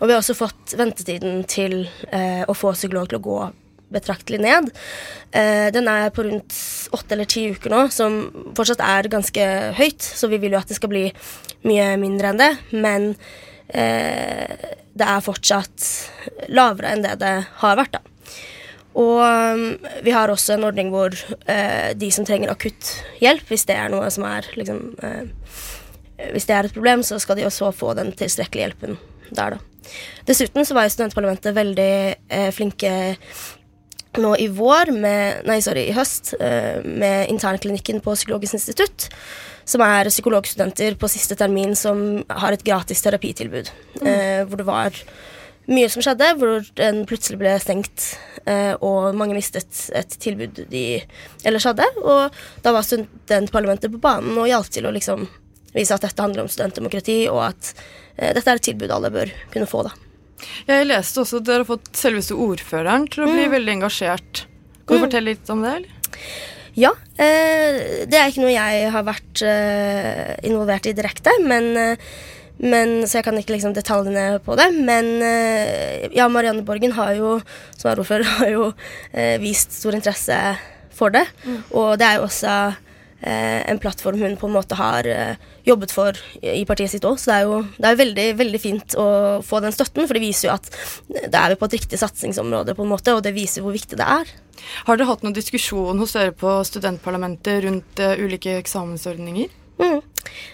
Og 0.00 0.06
vi 0.06 0.14
har 0.14 0.22
også 0.22 0.38
fått 0.38 0.76
ventetiden 0.80 1.42
til 1.50 1.82
eh, 2.10 2.42
å 2.48 2.56
få 2.56 2.72
psykolog 2.76 3.10
til 3.10 3.20
å 3.20 3.26
gå 3.26 3.40
betraktelig 3.92 4.40
ned. 4.40 4.70
Eh, 5.30 5.68
den 5.74 5.88
er 5.92 6.12
på 6.14 6.24
rundt 6.24 6.56
åtte 6.96 7.16
eller 7.16 7.28
ti 7.28 7.44
uker 7.52 7.72
nå, 7.72 7.82
som 7.92 8.22
fortsatt 8.56 8.80
er 8.84 9.10
ganske 9.12 9.48
høyt, 9.76 10.00
så 10.00 10.30
vi 10.32 10.40
vil 10.42 10.56
jo 10.56 10.62
at 10.62 10.72
det 10.72 10.78
skal 10.80 10.92
bli 10.92 11.08
mye 11.68 11.92
mindre 12.00 12.32
enn 12.32 12.40
det. 12.40 12.52
Men 12.72 13.10
eh, 13.68 14.72
det 14.92 15.08
er 15.08 15.24
fortsatt 15.24 16.48
lavere 16.52 16.94
enn 16.94 17.04
det 17.04 17.18
det 17.20 17.36
har 17.60 17.78
vært, 17.80 17.98
da. 17.98 18.08
Og 18.98 19.22
um, 19.24 19.62
vi 20.04 20.12
har 20.12 20.28
også 20.28 20.56
en 20.56 20.66
ordning 20.68 20.90
hvor 20.92 21.14
eh, 21.48 21.92
de 21.96 22.10
som 22.12 22.26
trenger 22.28 22.52
akutt 22.52 22.90
hjelp, 23.22 23.46
hvis 23.48 23.64
det 23.68 23.78
er 23.78 23.92
noe 23.92 24.10
som 24.12 24.26
er 24.28 24.48
liksom 24.58 24.82
eh, 25.00 25.24
Hvis 26.34 26.46
det 26.46 26.54
er 26.54 26.68
et 26.68 26.74
problem, 26.76 27.02
så 27.02 27.18
skal 27.18 27.38
de 27.38 27.46
også 27.48 27.72
få 27.74 27.94
den 27.98 28.12
tilstrekkelige 28.12 28.68
hjelpen 28.68 28.98
der, 29.32 29.56
da. 29.56 29.92
Dessuten 30.28 30.66
så 30.68 30.76
var 30.76 30.86
jo 30.86 30.92
studentparlamentet 30.94 31.56
veldig 31.56 31.94
eh, 32.28 32.50
flinke 32.54 32.92
nå 34.20 34.34
i 34.36 34.48
vår, 34.52 34.92
med, 34.92 35.42
nei, 35.48 35.58
sorry, 35.64 35.86
i 35.88 35.96
høst, 35.96 36.34
eh, 36.38 36.84
med 36.84 37.32
internklinikken 37.32 38.02
på 38.04 38.14
Psykologisk 38.16 38.58
institutt, 38.58 39.08
som 39.64 39.84
er 39.86 40.10
psykologstudenter 40.12 40.98
på 41.00 41.10
siste 41.10 41.38
termin 41.38 41.72
som 41.78 42.20
har 42.28 42.52
et 42.52 42.64
gratis 42.66 43.00
terapitilbud. 43.04 43.70
Eh, 44.02 44.42
hvor 44.44 44.60
det 44.60 44.68
var 44.68 45.02
mye 45.70 45.88
som 45.92 46.02
skjedde, 46.02 46.32
hvor 46.40 46.64
den 46.78 47.04
plutselig 47.06 47.38
ble 47.38 47.52
stengt, 47.62 48.06
eh, 48.50 48.72
og 48.82 49.14
mange 49.14 49.36
mistet 49.36 49.84
et 49.94 50.16
tilbud 50.22 50.64
de 50.72 50.84
ellers 51.46 51.66
hadde. 51.68 51.86
Og 52.02 52.34
da 52.64 52.72
var 52.74 52.82
studentparlamentet 52.86 53.92
på 53.92 54.00
banen 54.02 54.38
og 54.42 54.48
hjalp 54.50 54.70
til 54.74 54.88
å 54.88 54.94
liksom 54.94 55.28
vise 55.72 55.94
at 55.94 56.02
dette 56.04 56.20
handler 56.20 56.42
om 56.44 56.50
studentdemokrati, 56.52 57.20
og 57.30 57.44
at 57.46 57.70
eh, 58.18 58.32
dette 58.34 58.48
er 58.50 58.58
et 58.58 58.66
tilbud 58.66 58.90
alle 58.92 59.12
bør 59.14 59.30
kunne 59.54 59.68
få, 59.70 59.84
da. 59.86 59.94
Jeg 60.66 60.88
leste 60.90 61.22
også 61.22 61.38
at 61.38 61.46
dere 61.46 61.62
har 61.62 61.68
fått 61.70 61.92
selveste 61.94 62.34
ordføreren 62.34 63.06
til 63.12 63.22
å 63.24 63.30
bli 63.30 63.46
veldig 63.52 63.76
engasjert. 63.78 64.42
Kan 64.82 64.96
du 64.96 64.98
Mm. 64.98 65.04
fortelle 65.06 65.30
litt 65.30 65.50
om 65.54 65.62
det? 65.62 65.76
eller? 65.76 66.18
Ja, 66.74 66.90
eh, 67.20 68.04
det 68.10 68.18
er 68.18 68.26
ikke 68.32 68.42
noe 68.42 68.50
jeg 68.56 68.90
har 68.90 69.04
vært 69.06 69.42
involvert 70.42 70.86
i 70.90 70.94
direkte, 70.98 71.30
men, 71.46 71.96
men, 72.62 73.02
så 73.08 73.18
jeg 73.18 73.26
kan 73.26 73.38
ikke 73.40 73.56
liksom 73.56 73.74
detaljene 73.74 74.38
på 74.44 74.54
det. 74.58 74.68
Men 74.86 75.10
eh, 75.26 76.06
ja, 76.14 76.28
Marianne 76.30 76.62
Borgen 76.66 76.94
har 76.94 77.16
jo, 77.18 77.36
som 77.74 77.90
er 77.90 78.02
ordfører, 78.02 78.28
har 78.38 78.52
jo 78.54 78.70
eh, 79.10 79.36
vist 79.42 79.74
stor 79.80 79.98
interesse 79.98 80.38
for 80.94 81.14
det. 81.14 81.26
Og 81.74 81.96
det 81.98 82.06
er 82.06 82.20
jo 82.20 82.28
også 82.28 82.52
eh, 83.22 83.62
en 83.70 83.80
plattform 83.82 84.20
hun 84.20 84.36
på 84.38 84.46
en 84.46 84.54
måte 84.54 84.78
har 84.78 85.08
eh, 85.08 85.40
jobbet 85.66 85.94
for 85.94 86.18
i 86.42 86.60
i 86.60 86.66
partiet 86.68 86.92
sitt 86.92 87.06
òg. 87.08 87.18
Så 87.18 87.32
det 87.32 87.38
er 87.40 87.48
jo 87.48 87.58
det 87.78 87.88
er 87.90 87.98
veldig, 88.02 88.28
veldig 88.38 88.60
fint 88.62 88.96
å 89.00 89.08
få 89.46 89.62
den 89.64 89.74
støtten, 89.74 90.06
for 90.06 90.18
det 90.18 90.24
viser 90.24 90.48
jo 90.48 90.54
at 90.54 90.70
da 91.32 91.44
er 91.44 91.54
vi 91.54 91.60
på 91.60 91.70
et 91.70 91.76
riktig 91.80 91.98
satsingsområde, 92.02 92.76
på 92.78 92.86
en 92.86 92.92
måte, 92.92 93.16
og 93.16 93.24
det 93.26 93.34
viser 93.36 93.64
hvor 93.64 93.74
viktig 93.74 93.98
det 93.98 94.06
er. 94.20 94.30
Har 94.86 94.98
dere 94.98 95.10
hatt 95.10 95.24
noen 95.26 95.34
diskusjon 95.34 95.98
hos 95.98 96.14
dere 96.14 96.34
på 96.36 96.60
studentparlamentet 96.68 97.64
rundt 97.64 98.02
uh, 98.02 98.14
ulike 98.20 98.54
eksamensordninger? 98.60 99.50
Mm, 99.82 100.02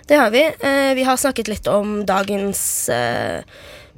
det 0.09 0.21
har 0.21 0.31
vi. 0.35 0.45
Eh, 0.45 0.93
vi 0.99 1.05
har 1.07 1.17
snakket 1.21 1.51
litt 1.51 1.69
om 1.71 2.01
dagens 2.09 2.63
eh, 2.93 3.43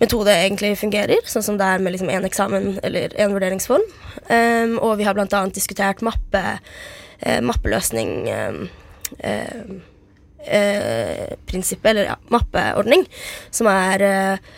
metode 0.00 0.32
egentlig 0.32 0.74
fungerer, 0.80 1.20
sånn 1.28 1.44
som 1.44 1.58
det 1.60 1.66
er 1.68 1.82
med 1.84 1.94
liksom 1.94 2.10
én 2.12 2.26
eksamen 2.26 2.78
eller 2.86 3.12
én 3.20 3.34
vurderingsform. 3.34 3.84
Um, 4.30 4.78
og 4.80 4.96
vi 5.00 5.06
har 5.06 5.16
bl.a. 5.16 5.42
diskutert 5.52 6.00
mappe, 6.06 6.42
eh, 7.20 7.40
mappeløsning 7.44 8.14
eh, 8.32 8.60
eh, 10.46 11.36
prinsippet, 11.46 11.90
eller 11.92 12.12
ja, 12.12 12.16
mappeordning, 12.32 13.04
som 13.52 13.68
er 13.70 14.06
eh, 14.06 14.50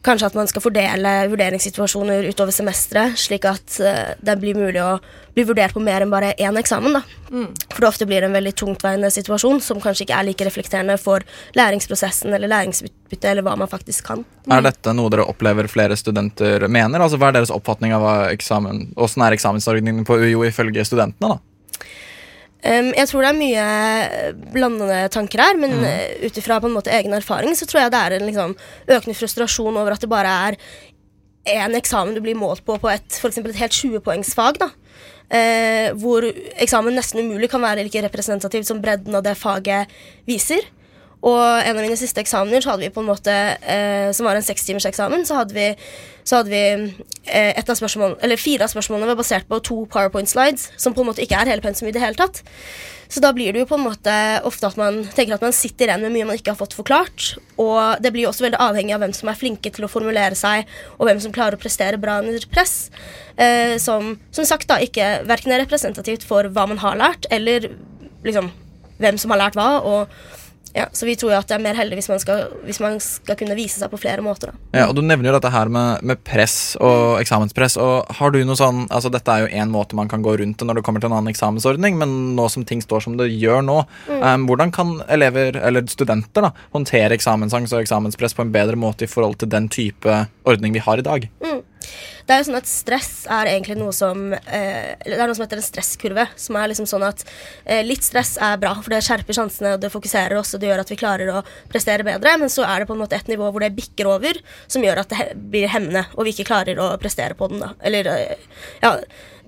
Kanskje 0.00 0.30
at 0.30 0.36
man 0.38 0.48
skal 0.48 0.62
fordele 0.64 1.10
vurderingssituasjoner 1.28 2.24
utover 2.30 2.54
semesteret, 2.56 3.18
slik 3.20 3.44
at 3.44 3.74
eh, 3.84 4.14
det 4.24 4.36
blir 4.40 4.56
mulig 4.56 4.80
å 4.80 4.94
bli 5.36 5.44
vurdert 5.44 5.74
på 5.76 5.82
mer 5.84 6.00
enn 6.00 6.12
bare 6.12 6.30
én 6.40 6.56
eksamen. 6.56 6.96
da. 6.96 7.02
For 7.74 7.84
det 7.84 7.90
ofte 7.90 8.08
blir 8.08 8.24
en 8.24 8.32
veldig 8.32 8.54
tungtveiende 8.58 9.10
situasjon 9.12 9.60
som 9.62 9.82
kanskje 9.82 10.06
ikke 10.06 10.16
er 10.16 10.26
like 10.30 10.46
reflekterende 10.48 10.96
for 11.00 11.22
læringsprosessen 11.58 12.32
eller 12.32 12.50
læringsutbyttet 12.50 13.28
eller 13.30 13.44
hva 13.44 13.58
man 13.60 13.70
faktisk 13.70 14.08
kan. 14.08 14.24
Er 14.50 14.64
dette 14.64 14.96
noe 14.96 15.12
dere 15.12 15.28
opplever 15.28 15.68
flere 15.70 15.98
studenter 16.00 16.64
mener? 16.68 17.04
Altså, 17.04 17.20
Hva 17.20 17.28
er 17.28 17.38
deres 17.38 17.52
oppfatning 17.54 17.92
av 17.92 18.06
hva 18.06 18.16
eksamen, 18.32 18.88
hvordan 18.96 19.28
er 19.28 19.36
eksamensordningen 19.36 20.08
på 20.08 20.16
UiO 20.24 20.48
ifølge 20.48 20.88
studentene? 20.88 21.36
da? 21.36 21.49
Um, 22.60 22.90
jeg 22.92 23.08
tror 23.08 23.24
det 23.24 23.30
er 23.30 23.38
mye 23.38 24.42
blandede 24.52 25.00
tanker 25.14 25.40
her, 25.40 25.56
men 25.60 25.78
mm. 25.80 26.26
ut 26.26 26.40
ifra 26.42 26.58
på 26.60 26.68
en 26.68 26.76
måte 26.76 26.92
egen 26.92 27.16
erfaring 27.16 27.56
så 27.56 27.64
tror 27.68 27.86
jeg 27.86 27.92
det 27.94 28.00
er 28.00 28.16
en 28.18 28.26
liksom, 28.28 28.56
økende 28.84 29.16
frustrasjon 29.16 29.78
over 29.80 29.94
at 29.94 30.04
det 30.04 30.10
bare 30.12 30.34
er 30.50 30.58
én 31.48 31.76
eksamen 31.78 32.12
du 32.12 32.20
blir 32.20 32.36
målt 32.36 32.60
på 32.66 32.76
på 32.82 32.90
et, 32.92 33.16
for 33.16 33.32
et 33.32 33.62
helt 33.62 33.78
20-poengsfag. 33.78 34.60
da. 34.60 34.70
Uh, 35.30 35.88
hvor 36.02 36.26
eksamen 36.60 36.96
nesten 36.98 37.22
umulig 37.22 37.48
kan 37.52 37.62
være 37.62 37.86
like 37.86 38.02
representativ 38.02 38.66
som 38.68 38.82
bredden 38.82 39.14
av 39.16 39.24
det 39.24 39.38
faget 39.38 39.88
viser. 40.28 40.66
Og 41.20 41.40
en 41.40 41.76
av 41.76 41.82
mine 41.84 41.98
siste 42.00 42.22
eksamener 42.22 42.64
så 42.64 42.72
hadde 42.72 42.86
vi 42.86 42.92
på 42.94 43.02
en 43.02 43.10
måte, 43.10 43.32
eh, 43.60 44.08
som 44.16 44.24
var 44.28 44.38
en 44.38 44.46
sekstimerseksamen, 44.46 45.26
så 45.28 45.42
hadde 45.42 45.56
vi, 45.56 45.66
så 46.24 46.40
hadde 46.40 46.52
vi 46.54 46.62
eh, 47.26 47.52
et 47.52 47.68
av 47.68 47.76
spørsmålene, 47.76 48.16
eller 48.24 48.40
fire 48.40 48.64
av 48.64 48.72
spørsmålene 48.72 49.10
var 49.10 49.18
basert 49.20 49.50
på 49.50 49.60
to 49.66 49.82
powerpoint 49.92 50.30
slides, 50.30 50.70
som 50.80 50.96
på 50.96 51.04
en 51.04 51.10
måte 51.10 51.20
ikke 51.24 51.42
er 51.42 51.52
hele 51.52 51.64
pensum 51.64 51.90
i 51.90 51.92
det 51.96 52.00
hele 52.00 52.16
tatt. 52.16 52.40
Så 53.10 53.20
da 53.20 53.32
blir 53.34 53.52
det 53.52 53.64
jo 53.64 53.66
på 53.66 53.74
en 53.74 53.84
måte 53.88 54.14
ofte 54.46 54.68
at 54.68 54.78
man 54.78 55.02
tenker 55.16 55.34
at 55.34 55.42
man 55.42 55.54
sitter 55.56 55.90
igjen 55.90 56.04
med 56.06 56.14
mye 56.14 56.28
man 56.28 56.38
ikke 56.38 56.54
har 56.54 56.60
fått 56.60 56.76
forklart. 56.78 57.32
Og 57.58 57.98
det 58.00 58.12
blir 58.14 58.24
jo 58.24 58.30
også 58.30 58.46
veldig 58.46 58.60
avhengig 58.62 58.94
av 58.94 59.02
hvem 59.02 59.14
som 59.18 59.32
er 59.32 59.40
flinke 59.40 59.72
til 59.74 59.84
å 59.84 59.90
formulere 59.90 60.38
seg, 60.38 60.70
og 60.96 61.08
hvem 61.08 61.20
som 61.20 61.34
klarer 61.34 61.58
å 61.58 61.60
prestere 61.60 61.98
bra 62.00 62.20
under 62.22 62.46
press. 62.54 62.88
Eh, 63.34 63.76
som 63.82 64.14
som 64.30 64.46
sagt 64.46 64.70
da 64.70 64.78
ikke 64.80 65.26
verken 65.28 65.52
er 65.52 65.64
representativt 65.66 66.24
for 66.24 66.48
hva 66.54 66.68
man 66.70 66.80
har 66.80 67.00
lært, 67.02 67.26
eller 67.34 67.72
liksom 68.22 68.52
hvem 69.02 69.18
som 69.18 69.34
har 69.34 69.42
lært 69.42 69.58
hva. 69.58 69.72
og 69.82 70.38
ja, 70.72 70.86
Så 70.92 71.06
vi 71.06 71.16
tror 71.18 71.32
jo 71.32 71.38
at 71.40 71.48
det 71.50 71.56
er 71.56 71.62
mer 71.64 71.78
heldig 71.78 71.98
hvis 71.98 72.08
man 72.10 72.20
skal, 72.22 72.50
hvis 72.66 72.80
man 72.82 72.98
skal 73.02 73.38
kunne 73.38 73.56
vise 73.58 73.80
seg 73.80 73.90
på 73.90 73.98
flere 74.00 74.22
måter. 74.24 74.52
Da. 74.52 74.80
Ja, 74.80 74.86
og 74.88 74.94
Du 74.98 75.02
nevner 75.02 75.30
jo 75.30 75.36
dette 75.36 75.52
her 75.52 75.70
med, 75.72 76.04
med, 76.06 76.20
press 76.26 76.76
og 76.80 77.18
eksamenspress. 77.20 77.76
og 77.80 78.10
har 78.20 78.30
du 78.30 78.40
noe 78.44 78.58
sånn, 78.58 78.84
altså 78.90 79.10
Dette 79.12 79.34
er 79.34 79.44
jo 79.44 79.62
én 79.62 79.72
måte 79.72 79.98
man 79.98 80.10
kan 80.10 80.22
gå 80.22 80.36
rundt 80.38 80.60
det 80.60 80.68
når 80.68 80.78
det 80.78 80.84
kommer 80.86 81.02
til 81.02 81.10
en 81.10 81.16
annen 81.18 81.32
eksamensordning, 81.32 81.98
men 81.98 82.36
nå 82.36 82.48
som 82.52 82.64
ting 82.66 82.82
står 82.84 83.06
som 83.06 83.16
det 83.18 83.30
gjør 83.32 83.64
nå, 83.66 83.80
mm. 84.08 84.22
um, 84.22 84.46
hvordan 84.48 84.72
kan 84.74 84.92
elever, 85.10 85.58
eller 85.58 85.86
studenter, 85.90 86.46
da, 86.46 86.52
håndtere 86.74 87.16
eksamensangst 87.16 87.74
og 87.74 87.82
eksamenspress 87.82 88.36
på 88.36 88.46
en 88.46 88.54
bedre 88.54 88.78
måte 88.78 89.06
i 89.06 89.10
forhold 89.10 89.40
til 89.40 89.50
den 89.50 89.68
type 89.72 90.24
ordning 90.48 90.76
vi 90.76 90.84
har 90.84 91.02
i 91.02 91.06
dag? 91.06 91.26
Mm. 91.42 91.49
Det 92.30 92.36
er 92.36 92.44
jo 92.44 92.46
sånn 92.46 92.60
at 92.60 92.68
Stress 92.70 93.14
er 93.26 93.48
egentlig 93.50 93.74
noe 93.80 93.90
som 93.90 94.20
eh, 94.30 94.92
Det 95.02 95.16
er 95.16 95.26
noe 95.26 95.34
som 95.34 95.42
heter 95.42 95.58
en 95.58 95.66
stresskurve. 95.66 96.28
Som 96.38 96.58
er 96.60 96.68
liksom 96.70 96.86
sånn 96.86 97.02
at 97.02 97.24
eh, 97.64 97.80
Litt 97.82 98.06
stress 98.06 98.36
er 98.38 98.60
bra, 98.62 98.76
for 98.78 98.94
det 98.94 99.00
skjerper 99.02 99.34
sjansene, 99.34 99.72
og 99.74 99.82
det 99.82 99.90
fokuserer 99.90 100.38
oss, 100.38 100.52
og 100.54 100.62
det 100.62 100.70
gjør 100.70 100.84
at 100.84 100.92
vi 100.94 100.98
klarer 101.00 101.32
å 101.34 101.40
prestere 101.72 102.06
bedre. 102.06 102.36
Men 102.38 102.52
så 102.54 102.62
er 102.68 102.84
det 102.84 102.86
på 102.86 102.94
en 102.94 103.02
måte 103.02 103.18
et 103.18 103.32
nivå 103.32 103.48
hvor 103.50 103.66
det 103.66 103.72
bikker 103.74 104.12
over, 104.12 104.38
som 104.70 104.86
gjør 104.86 105.02
at 105.02 105.10
det 105.10 105.26
blir 105.50 105.66
hemmende, 105.74 106.04
og 106.14 106.28
vi 106.28 106.36
ikke 106.36 106.46
klarer 106.52 106.78
å 106.78 106.92
prestere 107.02 107.34
på 107.34 107.50
den. 107.50 107.64
da. 107.64 107.72
Eller 107.82 108.12
eh, 108.14 108.46
ja, 108.84 108.94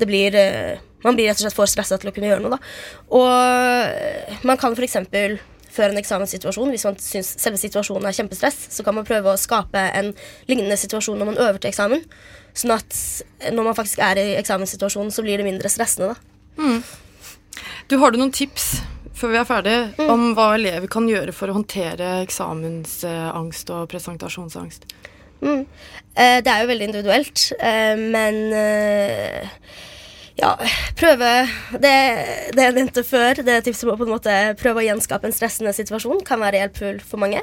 det 0.03 0.11
blir 0.11 0.35
eh, 0.43 0.83
Man 1.03 1.17
blir 1.19 1.27
rett 1.27 1.41
og 1.41 1.43
slett 1.43 1.57
for 1.57 1.67
stressa 1.67 1.97
til 1.99 2.11
å 2.11 2.15
kunne 2.15 2.29
gjøre 2.31 2.43
noe, 2.45 2.59
da. 2.59 2.75
Og 3.19 4.45
man 4.47 4.59
kan 4.59 4.75
eksempel 4.79 5.41
før 5.73 5.91
en 5.91 5.99
eksamenssituasjon. 5.99 6.71
Hvis 6.71 6.85
man 6.87 6.99
syns 7.03 7.33
selve 7.43 7.59
situasjonen 7.59 8.07
er 8.07 8.15
kjempestress, 8.15 8.69
så 8.75 8.85
kan 8.87 8.95
man 8.95 9.07
prøve 9.09 9.33
å 9.33 9.41
skape 9.41 9.83
en 9.99 10.13
lignende 10.51 10.79
situasjon 10.79 11.19
når 11.19 11.33
man 11.33 11.43
øver 11.43 11.59
til 11.63 11.73
eksamen. 11.73 12.07
Sånn 12.53 12.75
at 12.75 12.97
når 13.53 13.71
man 13.71 13.77
faktisk 13.77 14.03
er 14.05 14.21
i 14.21 14.27
eksamenssituasjonen, 14.41 15.13
så 15.15 15.25
blir 15.25 15.41
det 15.41 15.47
mindre 15.49 15.71
stressende. 15.73 16.13
da. 16.13 16.63
Mm. 16.63 16.83
Du 17.89 17.99
Har 17.99 18.13
du 18.13 18.21
noen 18.21 18.33
tips 18.33 18.83
før 19.17 19.33
vi 19.33 19.39
er 19.39 19.47
ferdig, 19.47 19.77
mm. 19.99 20.11
om 20.11 20.23
hva 20.37 20.53
elever 20.57 20.91
kan 20.91 21.07
gjøre 21.07 21.35
for 21.37 21.53
å 21.53 21.57
håndtere 21.57 22.23
eksamensangst 22.25 23.71
og 23.71 23.89
presentasjonsangst? 23.93 24.87
Mm. 25.43 25.63
Eh, 26.15 26.39
det 26.43 26.51
er 26.51 26.63
jo 26.63 26.71
veldig 26.71 26.89
individuelt, 26.89 27.45
eh, 27.59 27.95
men 27.99 28.41
eh, 28.57 29.53
ja, 30.39 30.53
prøve 30.97 31.29
det, 31.77 31.93
det, 32.55 32.63
jeg 32.65 32.75
nevnte 32.77 33.05
før, 33.05 33.43
det 33.45 33.59
tipset 33.67 33.85
om 33.85 33.93
å 33.93 33.99
på 34.01 34.07
en 34.07 34.13
måte 34.15 34.37
prøve 34.61 34.81
å 34.81 34.87
gjenskape 34.87 35.29
en 35.29 35.35
stressende 35.35 35.75
situasjon, 35.77 36.23
kan 36.27 36.41
være 36.41 36.63
hjelpfull 36.63 37.01
for 37.05 37.21
mange. 37.21 37.43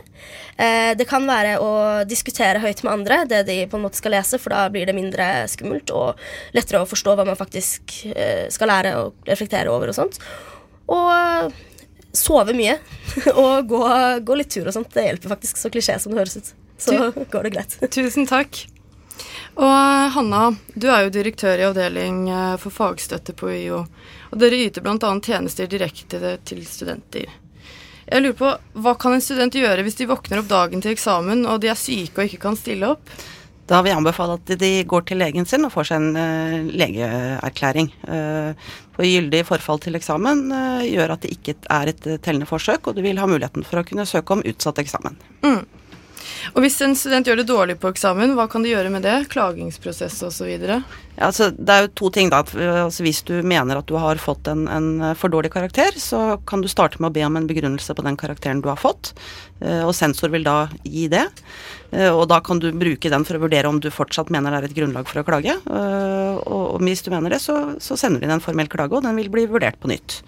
Eh, 0.58 0.92
det 0.98 1.06
kan 1.10 1.28
være 1.30 1.60
å 1.62 1.72
diskutere 2.10 2.62
høyt 2.64 2.82
med 2.86 2.94
andre 2.94 3.22
det 3.30 3.44
de 3.50 3.60
på 3.70 3.78
en 3.78 3.86
måte 3.86 4.02
skal 4.02 4.16
lese, 4.18 4.42
for 4.42 4.56
da 4.56 4.66
blir 4.74 4.90
det 4.90 4.98
mindre 4.98 5.30
skummelt 5.52 5.94
og 5.94 6.20
lettere 6.58 6.82
å 6.82 6.90
forstå 6.90 7.18
hva 7.20 7.28
man 7.30 7.40
faktisk 7.40 8.00
eh, 8.16 8.48
skal 8.54 8.74
lære 8.74 8.96
og 9.04 9.30
reflektere 9.30 9.74
over 9.74 9.94
og 9.94 10.00
sånt. 10.00 10.18
Og 10.90 11.54
sove 12.16 12.56
mye 12.58 12.80
og 13.44 13.70
gå, 13.70 13.84
gå 14.26 14.40
litt 14.42 14.52
tur 14.56 14.66
og 14.66 14.74
sånt. 14.76 14.90
Det 14.96 15.06
hjelper 15.06 15.36
faktisk, 15.38 15.62
så 15.62 15.70
klisjé 15.74 16.00
som 16.02 16.16
det 16.16 16.24
høres 16.24 16.42
ut. 16.42 16.52
Så 16.80 16.98
går 17.30 17.46
det 17.46 17.54
greit. 17.54 17.80
Tusen 17.94 18.26
takk. 18.30 18.64
Og 19.60 20.12
Hanna, 20.16 20.54
du 20.74 20.88
er 20.88 21.04
jo 21.04 21.12
direktør 21.12 21.60
i 21.60 21.66
avdeling 21.68 22.30
eh, 22.32 22.56
for 22.62 22.72
fagstøtte 22.72 23.36
på 23.36 23.50
UiO. 23.52 23.82
Og 24.32 24.40
dere 24.40 24.60
yter 24.64 24.86
bl.a. 24.86 24.96
tjenester 25.20 25.68
direkte 25.68 26.38
til 26.48 26.62
studenter. 26.64 27.34
Jeg 28.10 28.24
lurer 28.24 28.38
på, 28.40 28.54
Hva 28.80 28.94
kan 28.98 29.18
en 29.18 29.24
student 29.24 29.54
gjøre 29.60 29.84
hvis 29.86 30.00
de 30.00 30.08
våkner 30.10 30.42
opp 30.42 30.48
dagen 30.50 30.82
til 30.82 30.96
eksamen 30.96 31.44
og 31.46 31.60
de 31.62 31.70
er 31.74 31.78
syke 31.78 32.22
og 32.22 32.30
ikke 32.30 32.42
kan 32.48 32.58
stille 32.58 32.94
opp? 32.96 33.12
Da 33.70 33.84
vil 33.84 33.92
jeg 33.92 34.00
anbefale 34.00 34.40
at 34.40 34.54
de 34.64 34.70
går 34.90 35.04
til 35.06 35.20
legen 35.22 35.46
sin 35.46 35.68
og 35.68 35.74
får 35.76 35.92
seg 35.92 36.00
en 36.02 36.16
uh, 36.18 36.72
legeerklæring. 36.74 37.92
Uh, 38.08 38.72
for 38.96 39.06
gyldig 39.06 39.44
forfall 39.46 39.84
til 39.84 40.00
eksamen 40.00 40.48
uh, 40.50 40.82
gjør 40.88 41.14
at 41.14 41.28
det 41.28 41.36
ikke 41.36 41.54
er 41.70 41.92
et 41.92 42.08
tellende 42.26 42.50
forsøk, 42.50 42.90
og 42.90 42.98
du 42.98 43.04
vil 43.06 43.22
ha 43.22 43.28
muligheten 43.30 43.68
for 43.68 43.84
å 43.84 43.86
kunne 43.86 44.08
søke 44.10 44.34
om 44.34 44.42
utsatt 44.42 44.82
eksamen. 44.82 45.20
Mm. 45.46 45.62
Og 46.54 46.64
hvis 46.64 46.80
en 46.86 46.96
student 46.98 47.28
gjør 47.28 47.42
det 47.42 47.48
dårlig 47.50 47.76
på 47.82 47.92
eksamen, 47.94 48.36
hva 48.38 48.48
kan 48.52 48.64
de 48.66 48.72
gjøre 48.72 48.92
med 48.94 49.06
det? 49.06 49.16
Klagingsprosess 49.34 50.22
osv.? 50.28 50.50
Ja, 50.50 51.28
altså, 51.28 51.50
det 51.52 51.76
er 51.76 51.86
jo 51.86 51.92
to 52.02 52.12
ting, 52.16 52.32
da. 52.32 52.42
Altså, 52.86 53.04
hvis 53.04 53.22
du 53.28 53.34
mener 53.44 53.82
at 53.82 53.90
du 53.90 53.96
har 54.00 54.22
fått 54.22 54.48
en, 54.52 54.68
en, 54.72 54.90
for 55.20 55.32
dårlig 55.34 55.52
karakter, 55.54 55.98
så 56.00 56.40
kan 56.48 56.64
du 56.64 56.70
starte 56.72 57.02
med 57.02 57.12
å 57.12 57.18
be 57.18 57.26
om 57.28 57.40
en 57.40 57.50
begrunnelse 57.50 57.96
på 57.96 58.06
den 58.06 58.20
karakteren 58.20 58.64
du 58.64 58.70
har 58.72 58.80
fått. 58.80 59.12
Eh, 59.60 59.84
og 59.84 59.92
sensor 59.98 60.32
vil 60.34 60.48
da 60.48 60.70
gi 60.84 61.08
det. 61.12 61.26
Eh, 61.92 62.10
og 62.10 62.28
da 62.32 62.40
kan 62.46 62.62
du 62.64 62.70
bruke 62.72 63.12
den 63.12 63.28
for 63.28 63.36
å 63.36 63.44
vurdere 63.44 63.70
om 63.70 63.82
du 63.84 63.90
fortsatt 63.94 64.32
mener 64.34 64.56
det 64.56 64.62
er 64.62 64.70
et 64.70 64.80
grunnlag 64.80 65.10
for 65.10 65.22
å 65.22 65.28
klage. 65.28 65.58
Eh, 65.60 66.40
og 66.48 66.80
hvis 66.86 67.04
du 67.04 67.12
mener 67.14 67.36
det, 67.36 67.44
så, 67.44 67.60
så 67.84 68.00
sender 68.00 68.22
du 68.22 68.30
inn 68.30 68.38
en 68.38 68.44
formell 68.44 68.72
klage, 68.72 68.96
og 68.96 69.06
den 69.06 69.20
vil 69.20 69.32
bli 69.34 69.48
vurdert 69.52 69.80
på 69.82 69.92
nytt. 69.92 70.22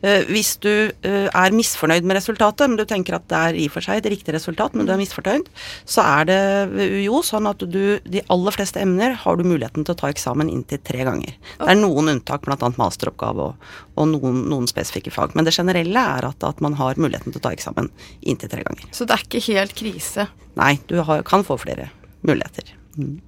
Eh, 0.00 0.24
hvis 0.32 0.54
du 0.64 0.70
eh, 0.70 1.26
er 1.28 1.54
misfornøyd 1.54 2.06
med 2.08 2.16
resultatet, 2.16 2.70
men 2.70 2.78
du 2.80 2.86
tenker 2.88 3.18
at 3.18 3.26
det 3.28 3.40
er 3.40 3.58
i 3.60 3.66
og 3.68 3.74
for 3.74 3.84
seg 3.84 4.00
et 4.00 4.08
riktig 4.14 4.32
resultat, 4.32 4.76
men 4.76 4.88
du 4.88 4.94
er 4.94 5.00
misfornøyd, 5.00 5.50
så 5.84 6.04
er 6.06 6.28
det 6.30 6.40
ved 6.72 6.94
UiO 6.96 7.20
sånn 7.26 7.48
at 7.50 7.60
du 7.60 7.82
de 8.00 8.22
aller 8.32 8.56
fleste 8.56 8.80
emner 8.80 9.16
har 9.20 9.36
du 9.36 9.44
muligheten 9.44 9.84
til 9.84 9.96
å 9.96 10.00
ta 10.00 10.10
eksamen 10.12 10.48
inntil 10.52 10.80
tre 10.86 11.04
ganger. 11.08 11.36
Det 11.60 11.68
er 11.68 11.80
noen 11.80 12.14
unntak, 12.14 12.46
bl.a. 12.46 12.72
masteroppgave 12.80 13.50
og, 13.50 13.70
og 14.00 14.10
noen, 14.14 14.44
noen, 14.48 14.70
spesifikke 14.70 15.12
fag. 15.12 15.36
Men 15.36 15.48
det 15.48 15.56
generelle 15.56 16.06
er 16.16 16.30
at, 16.30 16.48
at, 16.48 16.64
man 16.64 16.78
har 16.80 17.00
muligheten 17.00 17.34
til 17.34 17.42
å 17.42 17.46
ta 17.48 17.54
eksamen 17.56 17.92
inntil 18.20 18.52
tre 18.52 18.64
ganger. 18.66 18.88
Så 18.96 19.04
det 19.08 19.16
er 19.16 19.26
ikke 19.26 19.44
helt 19.50 19.76
krise? 19.76 20.30
Nei, 20.56 20.74
du 20.88 21.00
har, 21.04 21.24
kan 21.28 21.44
få 21.46 21.58
flere 21.60 21.90
muligheter. 22.26 22.72
Mm. 22.96 23.20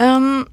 Um, 0.00 0.44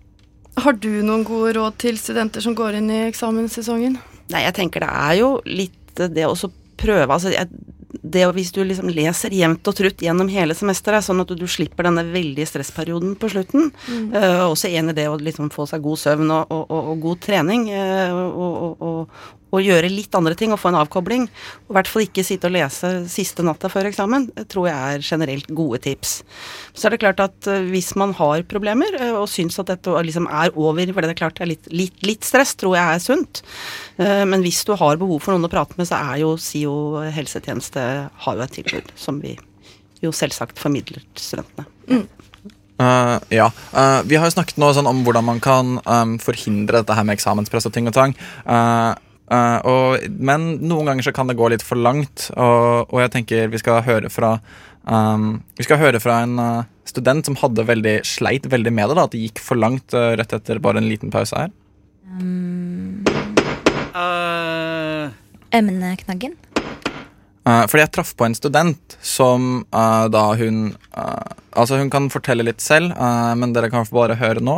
har 0.60 0.76
du 0.76 0.92
noen 1.06 1.24
gode 1.28 1.56
råd 1.56 1.80
til 1.80 2.00
studenter 2.00 2.44
som 2.44 2.56
går 2.58 2.82
inn 2.82 2.92
i 2.92 3.06
eksamenssesongen? 3.08 3.96
Nei, 4.30 4.46
jeg 4.46 4.56
tenker 4.58 4.86
det 4.86 4.94
er 4.94 5.20
jo 5.22 5.34
litt 5.50 5.76
det 6.00 6.26
å 6.30 6.36
prøve 6.80 7.12
altså 7.12 7.34
jeg, 7.34 7.50
det 7.90 8.22
Hvis 8.36 8.52
du 8.56 8.62
liksom 8.64 8.92
leser 8.94 9.34
jevnt 9.34 9.68
og 9.68 9.76
trutt 9.76 10.02
gjennom 10.06 10.30
hele 10.32 10.56
semesteret, 10.56 11.04
sånn 11.06 11.24
at 11.24 11.32
du, 11.36 11.46
slipper 11.50 11.88
denne 11.88 12.04
veldige 12.14 12.48
stressperioden 12.48 13.16
på 13.20 13.32
slutten, 13.34 13.72
mm. 13.74 14.06
uh, 14.14 14.46
også 14.46 14.70
enig 14.70 14.94
i 14.94 15.00
det 15.02 15.08
å 15.10 15.18
liksom 15.20 15.50
få 15.54 15.66
seg 15.70 15.84
god 15.84 16.00
søvn 16.00 16.30
og, 16.32 16.54
og, 16.54 16.64
og, 16.70 16.92
og 16.94 17.02
god 17.04 17.22
trening, 17.26 17.66
uh, 17.74 18.22
og, 18.30 19.18
og 19.50 19.66
gjøre 19.66 19.90
litt 19.92 20.14
andre 20.18 20.36
ting 20.38 20.54
og 20.54 20.60
få 20.62 20.72
en 20.72 20.80
avkobling. 20.82 21.26
Og 21.68 21.74
i 21.74 21.78
hvert 21.78 21.90
fall 21.90 22.06
ikke 22.06 22.26
sitte 22.26 22.50
og 22.50 22.56
lese 22.56 22.92
siste 23.12 23.46
natta 23.46 23.72
før 23.72 23.90
eksamen. 23.90 24.30
Det 24.36 24.48
tror 24.52 24.70
jeg 24.70 24.96
er 25.00 25.06
generelt 25.06 25.50
gode 25.58 25.82
tips. 25.86 26.20
Så 26.74 26.88
er 26.88 26.96
det 26.96 27.02
klart 27.04 27.24
at 27.24 27.50
uh, 27.50 27.60
hvis 27.72 27.92
man 28.00 28.14
har 28.18 28.46
problemer 28.50 28.96
uh, 29.02 29.22
og 29.24 29.30
syns 29.32 29.60
at 29.62 29.72
dette 29.72 30.06
liksom 30.06 30.30
er 30.30 30.54
over, 30.56 30.94
for 30.94 31.06
det 31.06 31.14
er 31.14 31.22
klart 31.22 31.40
det 31.40 31.48
er 31.48 31.54
litt, 31.56 31.70
litt, 31.74 32.00
litt 32.06 32.28
stress, 32.28 32.56
tror 32.60 32.78
jeg 32.78 32.96
er 32.96 33.04
sunt. 33.04 33.44
Uh, 33.98 34.26
men 34.30 34.46
hvis 34.46 34.62
du 34.68 34.76
har 34.80 35.02
behov 35.02 35.24
for 35.26 35.36
noen 35.36 35.50
å 35.50 35.52
prate 35.52 35.78
med, 35.80 35.90
så 35.90 36.02
er 36.14 36.24
jo 36.24 36.36
SIO 36.40 36.78
helsetjeneste 37.14 37.86
har 38.26 38.38
jo 38.38 38.46
et 38.46 38.58
tilbud 38.60 38.94
som 39.00 39.20
vi 39.24 39.36
jo 40.04 40.14
selvsagt 40.16 40.60
formidler 40.62 41.04
til 41.18 41.26
studentene. 41.26 41.68
Mm. 41.90 42.08
Uh, 42.80 43.20
ja. 43.34 43.50
Uh, 43.74 44.00
vi 44.08 44.16
har 44.16 44.30
jo 44.30 44.36
snakket 44.38 44.60
nå 44.62 44.72
sånn 44.76 44.88
om 44.88 45.02
hvordan 45.04 45.26
man 45.28 45.42
kan 45.44 45.78
um, 45.84 46.16
forhindre 46.24 46.80
dette 46.80 46.96
her 46.96 47.04
med 47.04 47.18
eksamenspress 47.18 47.68
og 47.68 47.76
ting 47.76 47.90
og 47.92 47.96
tang. 47.98 48.16
Uh, 48.48 48.96
Eh, 49.30 49.60
og, 49.70 50.08
men 50.18 50.56
noen 50.66 50.90
ganger 50.90 51.06
så 51.06 51.14
kan 51.14 51.30
det 51.30 51.38
gå 51.38 51.52
litt 51.54 51.66
for 51.66 51.78
langt, 51.78 52.30
og, 52.34 52.90
og 52.90 53.04
jeg 53.04 53.14
tenker 53.14 53.52
vi 53.54 53.62
skal 53.62 53.84
høre 53.86 54.10
fra 54.10 54.40
um, 54.90 55.44
Vi 55.60 55.68
skal 55.68 55.82
høre 55.82 56.02
fra 56.02 56.24
en 56.26 56.42
uh, 56.42 56.68
student 56.90 57.28
som 57.28 57.38
hadde 57.38 57.68
veldig 57.70 58.00
sleit 58.10 58.50
veldig 58.50 58.74
med 58.74 58.90
det, 58.90 58.98
da, 58.98 59.06
at 59.06 59.14
det 59.14 59.24
gikk 59.28 59.44
for 59.46 59.62
langt 59.62 59.94
uh, 59.94 60.16
rett 60.18 60.34
etter 60.34 60.62
bare 60.64 60.82
en 60.82 60.90
liten 60.90 61.14
pause 61.14 61.38
her. 61.38 61.54
Emneknaggen. 65.54 66.36
Eh, 67.50 67.66
fordi 67.70 67.82
jeg 67.82 67.92
traff 67.96 68.12
på 68.18 68.28
en 68.28 68.36
student 68.38 68.96
som 69.06 69.46
eh, 69.74 70.06
da 70.14 70.26
hun 70.40 70.74
eh, 70.76 71.36
Altså, 71.60 71.80
hun 71.80 71.90
kan 71.92 72.12
fortelle 72.14 72.46
litt 72.46 72.62
selv, 72.62 72.94
men 73.36 73.52
dere 73.56 73.72
kan 73.74 73.84
bare 73.92 74.16
høre 74.16 74.40
nå. 74.40 74.54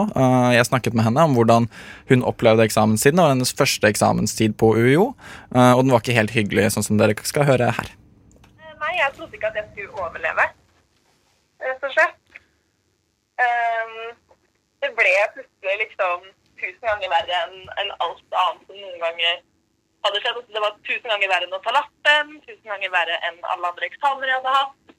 Jeg 0.54 0.68
snakket 0.68 0.94
med 0.94 1.06
henne 1.08 1.24
om 1.24 1.34
hvordan 1.34 1.66
hun 2.12 2.26
opplevde 2.28 2.66
eksamenstiden. 2.68 3.16
Det 3.18 3.24
var 3.24 3.32
hennes 3.32 3.54
første 3.58 3.88
eksamenstid 3.90 4.54
på 4.60 4.74
UiO, 4.76 5.06
og 5.56 5.82
den 5.82 5.94
var 5.96 6.04
ikke 6.04 6.18
helt 6.20 6.36
hyggelig, 6.36 6.68
sånn 6.76 6.86
som 6.86 7.00
dere 7.00 7.16
skal 7.26 7.48
høre 7.48 7.72
her. 7.80 7.90
Nei, 8.84 8.92
jeg 9.00 9.16
trodde 9.16 9.40
ikke 9.40 9.50
at 9.50 9.58
jeg 9.62 9.66
skulle 9.72 10.04
overleve, 10.04 10.46
rett 11.64 11.88
og 11.88 11.96
slett. 11.96 12.44
Ehm, 13.48 13.98
det 14.84 14.92
ble 15.00 15.16
plutselig 15.40 15.80
liksom 15.88 16.28
tusen 16.60 16.92
ganger 16.92 17.16
verre 17.16 17.42
enn 17.48 17.96
alt 18.04 18.42
annet 18.44 18.68
som 18.68 18.84
noen 18.84 19.02
ganger 19.08 19.42
hadde 20.06 20.22
skjedd. 20.24 20.40
Det 20.54 20.64
var 20.64 20.78
tusen 20.88 21.10
ganger 21.10 21.32
verre 21.32 21.48
enn 21.48 21.58
å 21.58 21.62
ta 21.66 21.74
lappen, 21.76 22.34
tusen 22.46 22.72
ganger 22.72 22.94
verre 22.94 23.20
enn 23.28 23.40
alle 23.54 23.72
andre 23.72 23.90
eksamener 23.90 24.32
jeg 24.32 24.40
hadde 24.40 24.56
hatt. 24.58 24.96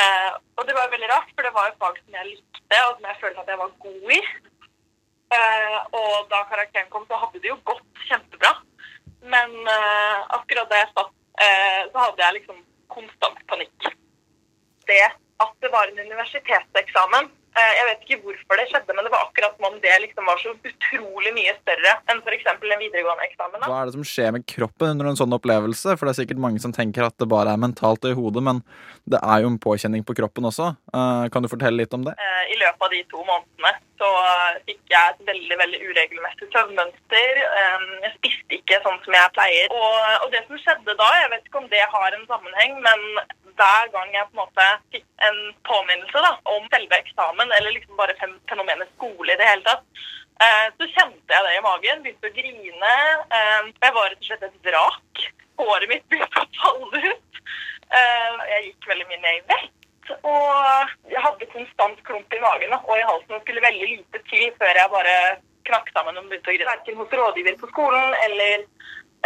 Eh, 0.00 0.30
og 0.56 0.66
det 0.68 0.76
var 0.76 0.92
veldig 0.92 1.10
rart, 1.10 1.30
for 1.34 1.46
det 1.46 1.54
var 1.56 1.70
jo 1.70 1.78
fag 1.82 1.98
som 1.98 2.18
jeg 2.18 2.28
likte, 2.30 2.80
og 2.86 2.96
som 2.96 3.08
jeg 3.10 3.20
følte 3.22 3.44
at 3.44 3.52
jeg 3.52 3.62
var 3.62 3.76
god 3.86 4.14
i. 4.16 4.20
Eh, 5.36 5.78
og 6.00 6.12
da 6.30 6.44
karakteren 6.50 6.90
kom, 6.90 7.06
så 7.10 7.18
hadde 7.22 7.42
det 7.42 7.50
jo 7.50 7.58
gått 7.70 8.04
kjempebra. 8.08 8.52
Men 9.34 9.56
eh, 9.74 10.20
akkurat 10.38 10.70
da 10.70 10.82
jeg 10.82 10.92
satt, 10.94 11.16
eh, 11.44 11.82
så 11.90 12.06
hadde 12.06 12.24
jeg 12.24 12.38
liksom 12.40 12.62
konstant 12.90 13.42
panikk. 13.50 13.90
Det 14.88 15.02
at 15.40 15.52
det 15.64 15.70
var 15.72 15.88
en 15.88 16.02
universitetseksamen, 16.06 17.30
jeg 17.58 17.86
vet 17.88 18.04
ikke 18.06 18.18
hvorfor 18.24 18.60
det 18.60 18.66
skjedde, 18.70 18.94
men 18.94 19.06
det 19.06 19.12
var 19.12 19.24
akkurat 19.26 19.56
som 19.56 19.66
om 19.70 19.78
det 19.82 19.96
liksom 20.04 20.28
var 20.30 20.38
så 20.42 20.52
utrolig 20.54 21.32
mye 21.34 21.54
større 21.58 21.96
enn 22.12 22.22
f.eks. 22.22 22.46
en 22.52 22.82
videregående 22.84 23.26
eksamen. 23.26 23.64
Hva 23.66 23.80
er 23.82 23.90
det 23.90 23.96
som 23.96 24.06
skjer 24.06 24.32
med 24.36 24.46
kroppen 24.48 24.94
under 24.94 25.10
en 25.10 25.18
sånn 25.18 25.34
opplevelse? 25.36 25.96
For 25.98 26.06
det 26.06 26.14
er 26.14 26.20
sikkert 26.22 26.42
mange 26.46 26.62
som 26.62 26.74
tenker 26.76 27.08
at 27.08 27.16
det 27.20 27.28
bare 27.30 27.54
er 27.54 27.60
mentalt 27.60 28.06
og 28.06 28.14
i 28.14 28.18
hodet, 28.18 28.44
men 28.46 28.62
det 29.10 29.20
er 29.20 29.42
jo 29.44 29.50
en 29.50 29.60
påkjenning 29.62 30.06
på 30.06 30.14
kroppen 30.18 30.46
også. 30.50 30.70
Eh, 30.94 31.26
kan 31.34 31.42
du 31.42 31.50
fortelle 31.50 31.82
litt 31.82 31.94
om 31.96 32.06
det? 32.06 32.14
Eh, 32.16 32.42
I 32.54 32.60
løpet 32.62 32.86
av 32.86 32.94
de 32.94 33.02
to 33.10 33.24
månedene 33.26 33.74
så 34.00 34.08
eh, 34.24 34.60
fikk 34.70 34.94
jeg 34.94 35.12
et 35.12 35.26
veldig 35.28 35.58
veldig 35.60 35.80
uregelmessig 35.90 36.48
søvnmønster. 36.54 37.42
Eh, 37.44 37.88
Jeg 38.06 38.14
spiste 38.16 38.58
ikke 38.60 38.80
sånn 38.86 39.02
som 39.04 39.16
jeg 39.18 39.34
pleier. 39.36 39.74
Og, 39.74 40.24
og 40.24 40.30
det 40.34 40.44
som 40.46 40.62
skjedde 40.62 40.96
da, 41.02 41.10
jeg 41.24 41.32
vet 41.34 41.50
ikke 41.50 41.62
om 41.64 41.68
det 41.72 41.82
har 41.96 42.16
en 42.16 42.26
sammenheng, 42.30 42.78
men 42.86 43.04
hver 43.58 43.90
gang 43.94 44.12
jeg 44.14 44.26
på 44.28 44.34
en 44.36 44.40
måte 44.44 44.66
fikk 44.94 45.06
en 45.28 45.40
påminnelse 45.68 46.22
da, 46.26 46.32
om 46.54 46.68
selve 46.72 46.98
eksamen, 47.02 47.52
eller 47.58 47.74
liksom 47.76 47.96
bare 47.96 48.16
fenomenet 48.20 48.90
skole 48.96 49.32
i 49.32 49.38
det 49.40 49.48
hele 49.48 49.66
tatt, 49.66 49.84
eh, 50.44 50.68
så 50.76 50.88
kjente 50.94 51.34
jeg 51.34 51.46
det 51.46 51.56
i 51.56 51.64
magen. 51.66 52.02
Begynte 52.04 52.30
å 52.30 52.36
grine. 52.38 52.94
eh, 53.38 53.72
Jeg 53.82 53.94
var 53.98 54.08
rett 54.10 54.22
og 54.22 54.30
slett 54.30 54.46
et 54.48 54.62
vrak. 54.70 55.26
Håret 55.60 55.88
mitt 55.88 56.08
begynte 56.08 56.40
å 56.40 56.48
falle 56.62 57.04
ut. 57.10 57.42
Eh, 57.90 58.32
Jeg 58.52 58.64
gikk 58.70 58.88
veldig 58.88 59.06
mye 59.10 59.22
ned 59.26 59.36
i 59.36 59.46
vekt. 59.54 59.76
Og 60.26 60.88
jeg 61.10 61.22
hadde 61.22 61.52
konstant 61.52 62.00
klump 62.02 62.32
i 62.34 62.40
magen 62.42 62.72
og 62.74 62.96
i 62.96 63.04
halsen. 63.06 63.30
Det 63.36 63.42
skulle 63.44 63.62
veldig 63.62 63.88
lite 63.92 64.22
til 64.30 64.50
før 64.58 64.74
jeg 64.74 64.90
bare 64.90 65.16
knakk 65.68 65.90
sammen 65.94 66.16
og 66.18 66.26
begynte 66.26 66.50
å 66.50 66.54
grine. 66.56 66.70
Verken 66.70 66.96
hos 66.98 67.12
rådgiver 67.20 67.58
på 67.60 67.68
skolen 67.70 68.14
eller 68.24 68.64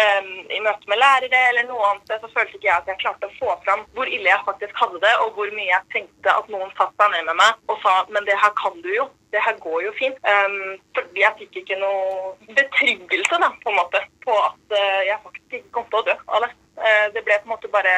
em, 0.02 0.30
i 0.50 0.60
møte 0.64 0.90
med 0.90 1.00
lærere 1.00 1.40
eller 1.50 1.66
noe 1.68 1.90
annet 1.90 2.14
så 2.22 2.30
følte 2.30 2.58
ikke 2.58 2.68
jeg 2.68 2.76
at 2.76 2.88
jeg 2.90 3.00
klarte 3.02 3.28
å 3.28 3.36
få 3.38 3.54
fram 3.66 3.84
hvor 3.96 4.10
ille 4.10 4.30
jeg 4.30 4.46
faktisk 4.46 4.80
hadde 4.80 5.02
det, 5.04 5.12
og 5.22 5.36
hvor 5.36 5.52
mye 5.56 5.70
jeg 5.70 5.90
tenkte 5.94 6.32
at 6.32 6.50
noen 6.52 6.72
satte 6.78 6.96
seg 6.98 7.14
ned 7.14 7.28
med 7.30 7.38
meg 7.40 7.70
og 7.72 7.78
sa 7.84 7.94
men 8.14 8.26
det 8.28 8.38
her 8.40 8.54
kan 8.60 8.80
du 8.84 8.90
jo. 8.94 9.06
Det 9.34 9.42
her 9.42 9.56
går 9.58 9.80
jo 9.82 9.92
fint. 9.98 10.18
Um, 10.30 10.76
fordi 10.94 11.24
jeg 11.24 11.36
fikk 11.40 11.56
ikke 11.62 11.78
noe 11.80 12.52
betryggelse 12.54 13.40
da, 13.42 13.48
på 13.64 13.72
en 13.72 13.80
måte, 13.80 14.02
på 14.22 14.34
at 14.38 14.76
uh, 14.76 15.00
jeg 15.02 15.22
faktisk 15.24 15.56
ikke 15.58 15.72
kom 15.74 15.88
til 15.90 16.02
å 16.02 16.04
dø 16.06 16.14
av 16.36 16.44
det. 16.44 16.50
Uh, 16.78 17.06
det 17.16 17.24
ble 17.26 17.40
på 17.40 17.48
en 17.48 17.54
måte 17.56 17.70
bare 17.72 17.96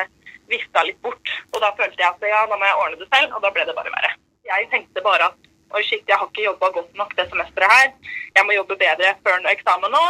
vifta 0.49 0.85
litt 0.87 0.97
bort. 1.05 1.35
Og 1.53 1.61
da 1.61 1.75
følte 1.77 2.01
jeg 2.01 2.09
at 2.09 2.25
ja, 2.25 2.47
da 2.49 2.57
må 2.57 2.64
jeg 2.64 2.81
ordne 2.81 3.03
det 3.03 3.11
selv, 3.11 3.37
og 3.37 3.44
da 3.44 3.53
ble 3.53 3.66
det 3.68 3.77
bare 3.77 3.92
verre. 3.92 4.14
Jeg 4.49 4.71
tenkte 4.73 5.05
bare 5.05 5.29
at 5.29 5.53
oi 5.77 5.83
shit, 5.85 6.05
jeg 6.09 6.16
har 6.16 6.29
ikke 6.31 6.47
jobba 6.47 6.71
godt 6.79 6.97
nok 6.97 7.12
det 7.18 7.29
semesteret 7.29 7.73
her. 7.75 7.92
Jeg 8.38 8.49
må 8.49 8.57
jobbe 8.57 8.79
bedre 8.81 9.12
før 9.27 9.51
eksamen 9.53 9.92
nå. 9.92 10.05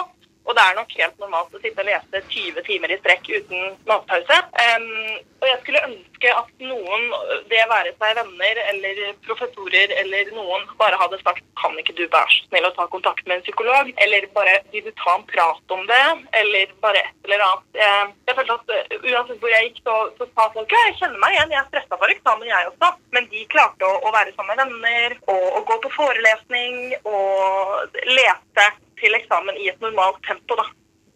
Og 0.46 0.54
det 0.54 0.62
er 0.62 0.76
nok 0.78 0.92
helt 0.94 1.22
normalt 1.22 1.54
å 1.54 1.61
sitte 1.62 1.82
og 1.82 1.88
lese 1.88 2.22
20 2.30 2.66
timer 2.68 2.92
i 2.94 2.98
strekk 3.00 3.30
uten 3.35 3.72
matpause. 3.88 4.37
Um, 4.62 5.16
og 5.42 5.48
jeg 5.50 5.59
skulle 5.62 5.82
ønske 5.88 6.30
at 6.32 6.52
noen, 6.62 7.09
det 7.50 7.64
være 7.70 7.92
seg 7.98 8.14
venner 8.20 8.61
eller 8.70 9.00
professorer 9.26 9.92
eller 10.00 10.30
noen, 10.37 10.64
bare 10.78 11.00
hadde 11.00 11.18
sagt 11.24 11.42
kan 11.61 11.74
ikke 11.80 11.96
du 11.98 12.04
være 12.04 12.30
så 12.30 12.46
snill 12.46 12.68
å 12.68 12.72
ta 12.76 12.87
kontakt 12.92 13.26
med 13.26 13.38
en 13.38 13.44
psykolog? 13.44 13.90
Eller 14.04 14.28
bare 14.37 14.61
vil 14.72 14.87
du 14.87 14.92
ta 15.02 15.16
en 15.16 15.26
prat 15.28 15.76
om 15.76 15.85
det? 15.90 16.06
Eller 16.40 16.72
bare 16.85 17.02
et 17.02 17.28
eller 17.28 17.44
annet. 17.48 17.68
Jeg, 17.82 18.09
jeg 18.30 18.38
følte 18.38 18.59
at 18.61 18.74
eh, 18.78 18.96
uansett 19.11 19.42
hvor 19.42 19.54
jeg 19.56 19.68
gikk, 19.68 19.82
så, 19.82 19.98
så 20.16 20.30
sa 20.30 20.48
folk 20.54 20.74
ja, 20.76 20.87
jeg 20.88 20.98
kjenner 21.02 21.22
meg 21.26 21.37
igjen, 21.37 21.54
jeg 21.56 21.62
er 21.64 21.68
stressa 21.72 22.00
for 22.00 22.16
eksamen, 22.16 22.48
jeg 22.52 22.72
også. 22.72 22.94
Men 23.16 23.30
de 23.35 23.44
klarte 23.50 23.90
å, 23.90 24.00
å 24.06 24.14
være 24.14 24.35
sammen 24.38 24.54
med 24.54 24.64
venner 24.64 25.20
og, 25.26 25.46
og 25.59 25.70
gå 25.72 25.78
på 25.85 25.94
forelesning 25.98 26.82
og 27.02 28.02
lese 28.14 28.72
til 29.00 29.14
eksamen 29.14 29.56
i 29.61 29.68
et 29.68 29.80
normalt 29.80 30.20
tempo, 30.26 30.56
da. 30.56 30.66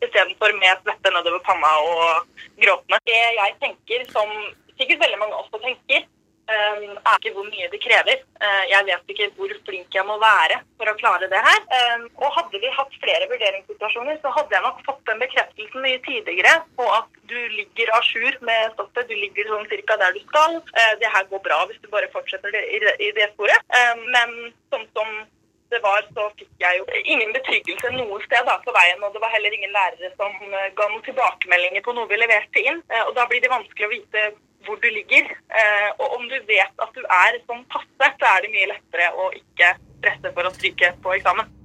Istedenfor 0.01 0.55
med 0.59 0.81
svette 0.85 1.13
nedover 1.13 1.43
panna 1.45 1.75
og 1.85 2.27
gråtende. 2.61 2.99
Det 3.05 3.21
jeg 3.37 3.59
tenker, 3.61 4.07
som 4.15 4.31
sikkert 4.79 5.03
veldig 5.05 5.19
mange 5.21 5.37
også 5.37 5.61
tenker, 5.61 6.07
eh, 6.49 6.87
er 6.97 7.19
ikke 7.19 7.35
hvor 7.35 7.45
mye 7.45 7.69
det 7.71 7.81
krever. 7.85 8.23
Eh, 8.41 8.65
Jeg 8.71 8.87
vet 8.87 9.13
ikke 9.13 9.29
hvor 9.37 9.53
flink 9.67 9.93
jeg 9.93 10.07
må 10.07 10.17
være 10.19 10.57
for 10.79 10.87
å 10.89 10.97
klare 10.97 11.29
det 11.29 11.43
her. 11.49 11.61
Eh, 11.79 11.99
Og 12.17 12.33
hadde 12.33 12.61
vi 12.61 12.71
hatt 12.79 12.93
flere 13.03 13.29
vurderingssituasjoner, 13.29 14.17
så 14.23 14.33
hadde 14.33 14.57
jeg 14.57 14.63
nok 14.63 14.81
fått 14.89 15.05
den 15.05 15.21
bekreftelsen 15.21 15.83
mye 15.85 16.01
tidligere 16.09 16.55
på 16.77 16.89
at 16.97 17.09
du 17.29 17.37
ligger 17.59 17.93
à 17.93 18.01
jour 18.03 18.33
med 18.41 18.73
stoffet. 18.73 19.07
Du 19.09 19.15
ligger 19.15 19.45
sånn 19.53 19.69
cirka 19.69 19.99
der 19.99 20.13
du 20.13 20.21
skal. 20.27 20.57
Eh, 20.81 20.95
Det 20.99 21.13
her 21.13 21.25
går 21.25 21.43
bra 21.45 21.67
hvis 21.67 21.81
du 21.83 21.89
bare 21.89 22.09
fortsetter 22.09 22.51
det 22.51 22.65
i 22.73 23.13
det- 23.13 23.33
sporet. 23.35 23.61
Eh, 23.69 23.95
Men 24.09 24.55
sånn 24.73 24.89
som 24.97 25.27
det 25.71 25.81
var, 25.85 26.03
så 26.15 26.27
fikk 26.39 26.51
jeg 26.65 26.81
jo 26.81 26.85
ingen 27.15 27.33
betryggelse 27.37 27.93
noe 27.95 28.19
sted 28.27 28.47
da, 28.49 28.57
på 28.65 28.75
veien. 28.75 29.03
Og 29.07 29.15
det 29.15 29.23
var 29.23 29.33
heller 29.35 29.55
ingen 29.57 29.75
lærere 29.75 30.11
som 30.19 30.35
eh, 30.51 30.71
ga 30.77 30.89
noen 30.91 31.05
tilbakemeldinger 31.07 31.85
på 31.87 31.95
noe 31.97 32.11
vi 32.11 32.19
leverte 32.21 32.65
inn. 32.65 32.83
Eh, 32.91 33.05
Og 33.09 33.15
da 33.19 33.27
blir 33.31 33.43
det 33.45 33.53
vanskelig 33.53 33.87
å 33.89 33.93
vite 33.95 34.25
hvor 34.67 34.77
du 34.83 34.89
ligger. 34.93 35.31
Eh, 35.61 35.89
Og 35.99 36.19
om 36.19 36.27
du 36.29 36.37
vet 36.51 36.85
at 36.85 36.93
du 36.97 37.01
er 37.07 37.39
sånn 37.47 37.65
passe, 37.73 38.11
så 38.19 38.35
er 38.35 38.45
det 38.45 38.53
mye 38.57 38.73
lettere 38.75 39.09
å 39.15 39.31
ikke 39.39 39.73
presse 40.03 40.35
for 40.35 40.49
å 40.49 40.55
stryke 40.59 40.95
på 41.05 41.17
eksamen. 41.17 41.57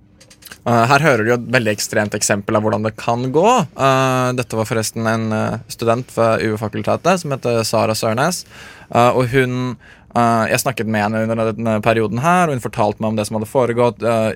Her 0.65 0.97
hører 1.03 1.21
du 1.21 1.29
jo 1.29 1.35
et 1.37 1.49
veldig 1.53 1.73
ekstremt 1.75 2.15
eksempel 2.17 2.57
av 2.57 2.63
hvordan 2.65 2.87
det 2.87 2.95
kan 2.97 3.21
gå. 3.33 3.49
Dette 4.33 4.57
var 4.57 4.65
forresten 4.65 5.05
en 5.05 5.25
student 5.69 6.09
ved 6.15 6.41
UV-fakultetet 6.41 7.21
som 7.21 7.35
heter 7.35 7.59
Sara 7.69 7.93
Sørnes. 7.93 8.39
Og 8.89 9.29
hun 9.29 9.75
eh, 10.15 10.45
Jeg 10.51 10.63
snakket 10.63 10.89
med 10.89 11.03
henne 11.05 11.23
under 11.25 11.51
denne 11.51 11.77
perioden 11.85 12.21
her, 12.23 12.47
og 12.47 12.55
hun 12.57 12.63
fortalte 12.63 13.01
meg 13.03 13.13
om 13.13 13.19
det 13.19 13.27
som 13.27 13.37
hadde 13.39 13.51
foregått. 13.51 14.03
Eh, 14.03 14.33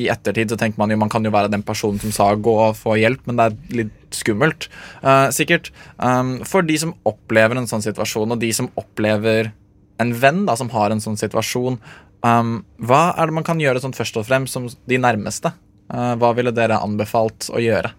I 0.00 0.08
ettertid 0.12 0.52
så 0.52 0.58
tenker 0.58 0.78
man 0.80 0.90
jo 0.90 0.98
man 1.00 1.10
kan 1.12 1.24
jo 1.26 1.32
være 1.34 1.50
den 1.52 1.64
personen 1.66 2.00
som 2.00 2.12
sa 2.14 2.34
gå 2.34 2.54
og 2.68 2.76
få 2.78 2.96
hjelp, 3.00 3.26
men 3.26 3.36
det 3.36 3.46
er 3.46 3.80
litt 3.82 3.96
skummelt. 4.16 4.68
eh, 5.02 5.28
sikkert. 5.30 5.70
Um, 5.98 6.38
for 6.44 6.62
de 6.62 6.76
som 6.78 6.94
opplever 7.04 7.56
en 7.58 7.68
sånn 7.70 7.84
situasjon, 7.84 8.32
og 8.32 8.40
de 8.40 8.52
som 8.52 8.70
opplever 8.76 9.52
en 10.00 10.12
venn 10.14 10.46
da, 10.46 10.56
som 10.56 10.70
har 10.70 10.90
en 10.90 11.02
sånn 11.02 11.18
situasjon, 11.20 11.78
um, 12.22 12.54
hva 12.80 13.02
er 13.16 13.26
det 13.26 13.34
man 13.36 13.44
kan 13.44 13.60
gjøre 13.60 13.82
sånn 13.82 13.94
først 13.96 14.16
og 14.16 14.26
fremst 14.26 14.56
som 14.56 14.68
de 14.68 14.98
nærmeste? 14.98 15.52
Hva 15.90 16.28
ville 16.38 16.52
dere 16.54 16.76
anbefalt 16.78 17.48
å 17.50 17.58
gjøre 17.58 17.90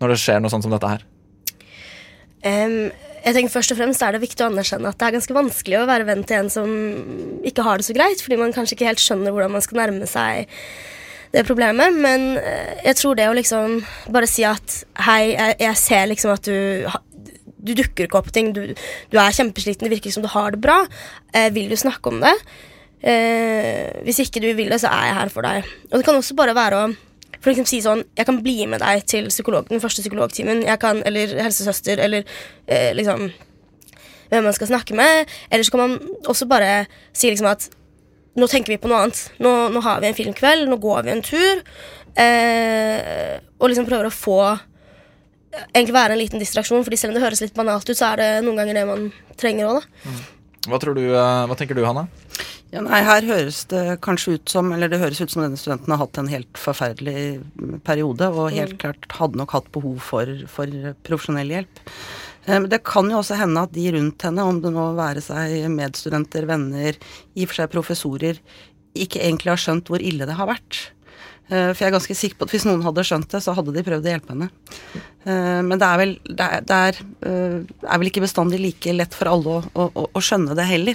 når 0.00 0.08
det 0.08 0.20
skjer 0.22 0.38
noe 0.40 0.48
sånt 0.48 0.64
som 0.64 0.72
dette 0.72 0.88
her? 0.88 1.02
Em, 2.48 2.88
jeg 3.24 3.36
tenker 3.36 3.52
Først 3.52 3.74
og 3.74 3.80
fremst 3.80 4.04
er 4.04 4.14
det 4.14 4.22
viktig 4.22 4.44
å 4.44 4.48
anerkjenne 4.50 4.92
at 4.92 5.00
det 5.00 5.08
er 5.08 5.16
ganske 5.18 5.36
vanskelig 5.36 5.80
å 5.80 5.88
være 5.90 6.06
venn 6.08 6.22
til 6.28 6.40
en 6.40 6.52
som 6.52 6.70
ikke 7.46 7.66
har 7.66 7.80
det 7.80 7.88
så 7.88 7.96
greit, 7.96 8.22
fordi 8.24 8.38
man 8.40 8.54
kanskje 8.56 8.78
ikke 8.78 8.88
helt 8.88 9.02
skjønner 9.02 9.34
hvordan 9.34 9.54
man 9.56 9.64
skal 9.64 9.82
nærme 9.82 10.08
seg 10.08 10.48
det 11.34 11.44
problemet. 11.46 11.94
Men 11.94 12.32
eh, 12.40 12.80
jeg 12.88 12.98
tror 13.02 13.18
det 13.18 13.28
å 13.30 13.36
liksom 13.36 13.80
bare 14.10 14.30
si 14.30 14.46
at 14.48 14.80
hei, 15.06 15.34
jeg, 15.34 15.60
jeg 15.62 15.80
ser 15.84 16.10
liksom 16.10 16.34
at 16.34 16.48
du 16.48 16.90
du 17.60 17.74
dukker 17.76 18.06
ikke 18.06 18.16
opp 18.16 18.30
på 18.30 18.32
ting. 18.32 18.50
Du, 18.56 18.62
du 19.12 19.20
er 19.20 19.36
kjempesliten, 19.36 19.84
det 19.84 19.92
virker 19.92 20.14
som 20.14 20.24
du 20.24 20.30
har 20.32 20.54
det 20.54 20.62
bra. 20.64 20.78
Eh, 21.36 21.50
vil 21.52 21.68
du 21.68 21.76
snakke 21.76 22.08
om 22.08 22.22
det? 22.22 22.32
Eh, 23.00 24.00
hvis 24.06 24.22
ikke 24.24 24.42
du 24.42 24.50
vil 24.56 24.72
det, 24.72 24.80
så 24.82 24.92
er 24.92 25.10
jeg 25.10 25.18
her 25.18 25.32
for 25.32 25.46
deg. 25.46 25.68
Og 25.90 25.98
det 25.98 26.06
kan 26.06 26.16
også 26.16 26.36
bare 26.38 26.56
være 26.56 26.80
å 26.80 26.90
for 27.40 27.52
eksempel 27.52 27.70
si 27.72 27.80
sånn 27.84 28.02
Jeg 28.18 28.26
kan 28.28 28.40
bli 28.44 28.66
med 28.68 28.82
deg 28.84 29.04
til 29.08 29.28
psykolog, 29.32 29.68
den 29.70 29.82
første 29.82 30.04
psykologtimen. 30.04 30.64
Jeg 30.66 30.80
kan, 30.82 31.02
eller 31.08 31.36
helsesøster, 31.40 32.02
eller 32.04 32.24
eh, 32.66 32.90
liksom 32.96 33.30
hvem 34.30 34.46
man 34.46 34.54
skal 34.54 34.70
snakke 34.70 34.94
med. 34.94 35.30
Eller 35.50 35.66
så 35.66 35.74
kan 35.74 35.84
man 35.84 36.16
også 36.30 36.46
bare 36.50 36.84
si 37.12 37.30
liksom 37.32 37.50
at 37.50 37.68
nå 38.38 38.46
tenker 38.46 38.74
vi 38.74 38.80
på 38.80 38.90
noe 38.90 39.04
annet. 39.04 39.22
Nå, 39.42 39.52
nå 39.74 39.82
har 39.84 40.02
vi 40.02 40.10
en 40.10 40.16
filmkveld, 40.16 40.68
nå 40.70 40.78
går 40.80 41.06
vi 41.06 41.14
en 41.14 41.24
tur. 41.26 41.62
Eh, 42.14 43.38
og 43.58 43.70
liksom 43.70 43.88
prøver 43.88 44.08
å 44.08 44.14
få 44.14 44.40
egentlig 45.74 45.96
være 45.96 46.14
en 46.14 46.20
liten 46.20 46.42
distraksjon, 46.42 46.84
fordi 46.86 46.98
selv 47.00 47.12
om 47.12 47.18
det 47.18 47.24
høres 47.24 47.42
litt 47.42 47.56
banalt 47.56 47.88
ut, 47.88 47.96
så 47.98 48.12
er 48.12 48.22
det 48.22 48.28
noen 48.46 48.60
ganger 48.60 48.78
det 48.78 48.86
man 48.88 49.08
trenger 49.40 49.70
òg, 49.70 49.80
da. 49.80 50.14
Hva, 50.68 50.78
tror 50.78 50.94
du, 50.98 51.04
eh, 51.10 51.44
hva 51.50 51.56
tenker 51.58 51.78
du, 51.78 51.82
Hanna? 51.86 52.06
Ja, 52.70 52.80
nei, 52.86 53.00
Her 53.02 53.24
høres 53.26 53.64
det 53.66 54.00
kanskje 54.04 54.36
ut 54.38 54.48
som 54.52 54.68
eller 54.72 54.88
det 54.92 55.00
høres 55.02 55.18
ut 55.20 55.30
som 55.32 55.42
denne 55.42 55.58
studenten 55.58 55.90
har 55.90 55.98
hatt 56.04 56.18
en 56.22 56.28
helt 56.30 56.52
forferdelig 56.54 57.42
periode, 57.82 58.28
og 58.30 58.52
helt 58.54 58.76
Mm. 58.76 58.78
klart 58.78 59.08
hadde 59.18 59.36
nok 59.40 59.50
hatt 59.56 59.72
behov 59.72 59.98
for, 60.00 60.26
for 60.46 60.66
profesjonell 61.02 61.50
hjelp. 61.50 61.80
Men 62.46 62.68
det 62.70 62.82
kan 62.84 63.10
jo 63.10 63.18
også 63.18 63.36
hende 63.36 63.60
at 63.66 63.72
de 63.72 63.90
rundt 63.92 64.22
henne, 64.22 64.38
om 64.46 64.60
det 64.62 64.70
nå 64.72 64.94
være 64.96 65.20
seg 65.20 65.66
medstudenter, 65.68 66.46
venner, 66.46 66.94
i 67.36 67.42
og 67.42 67.48
for 67.50 67.54
seg 67.58 67.70
professorer, 67.74 68.38
ikke 68.94 69.20
egentlig 69.20 69.50
har 69.50 69.60
skjønt 69.60 69.90
hvor 69.90 70.00
ille 70.02 70.26
det 70.26 70.34
har 70.38 70.46
vært. 70.46 70.90
Eh, 71.50 71.72
For 71.74 71.82
jeg 71.84 71.90
er 71.90 71.98
ganske 71.98 72.14
sikker 72.16 72.38
på 72.38 72.46
at 72.46 72.50
hvis 72.54 72.64
noen 72.66 72.82
hadde 72.86 73.02
skjønt 73.04 73.28
det, 73.34 73.42
så 73.42 73.52
hadde 73.54 73.74
de 73.74 73.82
prøvd 73.82 74.06
å 74.06 74.12
hjelpe 74.14 74.30
henne. 74.30 74.48
Eh, 75.26 75.60
Men 75.62 75.78
det 75.78 75.86
er 75.90 75.98
vel, 75.98 76.18
det 76.24 76.40
er, 76.46 76.60
det 76.62 76.78
er, 76.78 77.02
eh, 77.26 77.58
er 77.90 77.98
vel 77.98 78.08
ikke 78.10 78.22
bestandig 78.22 78.60
like 78.62 78.94
lett 78.94 79.12
for 79.14 79.26
alle 79.28 79.58
å, 79.74 79.90
å- 79.90 80.08
å 80.14 80.20
skjønne 80.22 80.54
det 80.54 80.66
heller. 80.70 80.94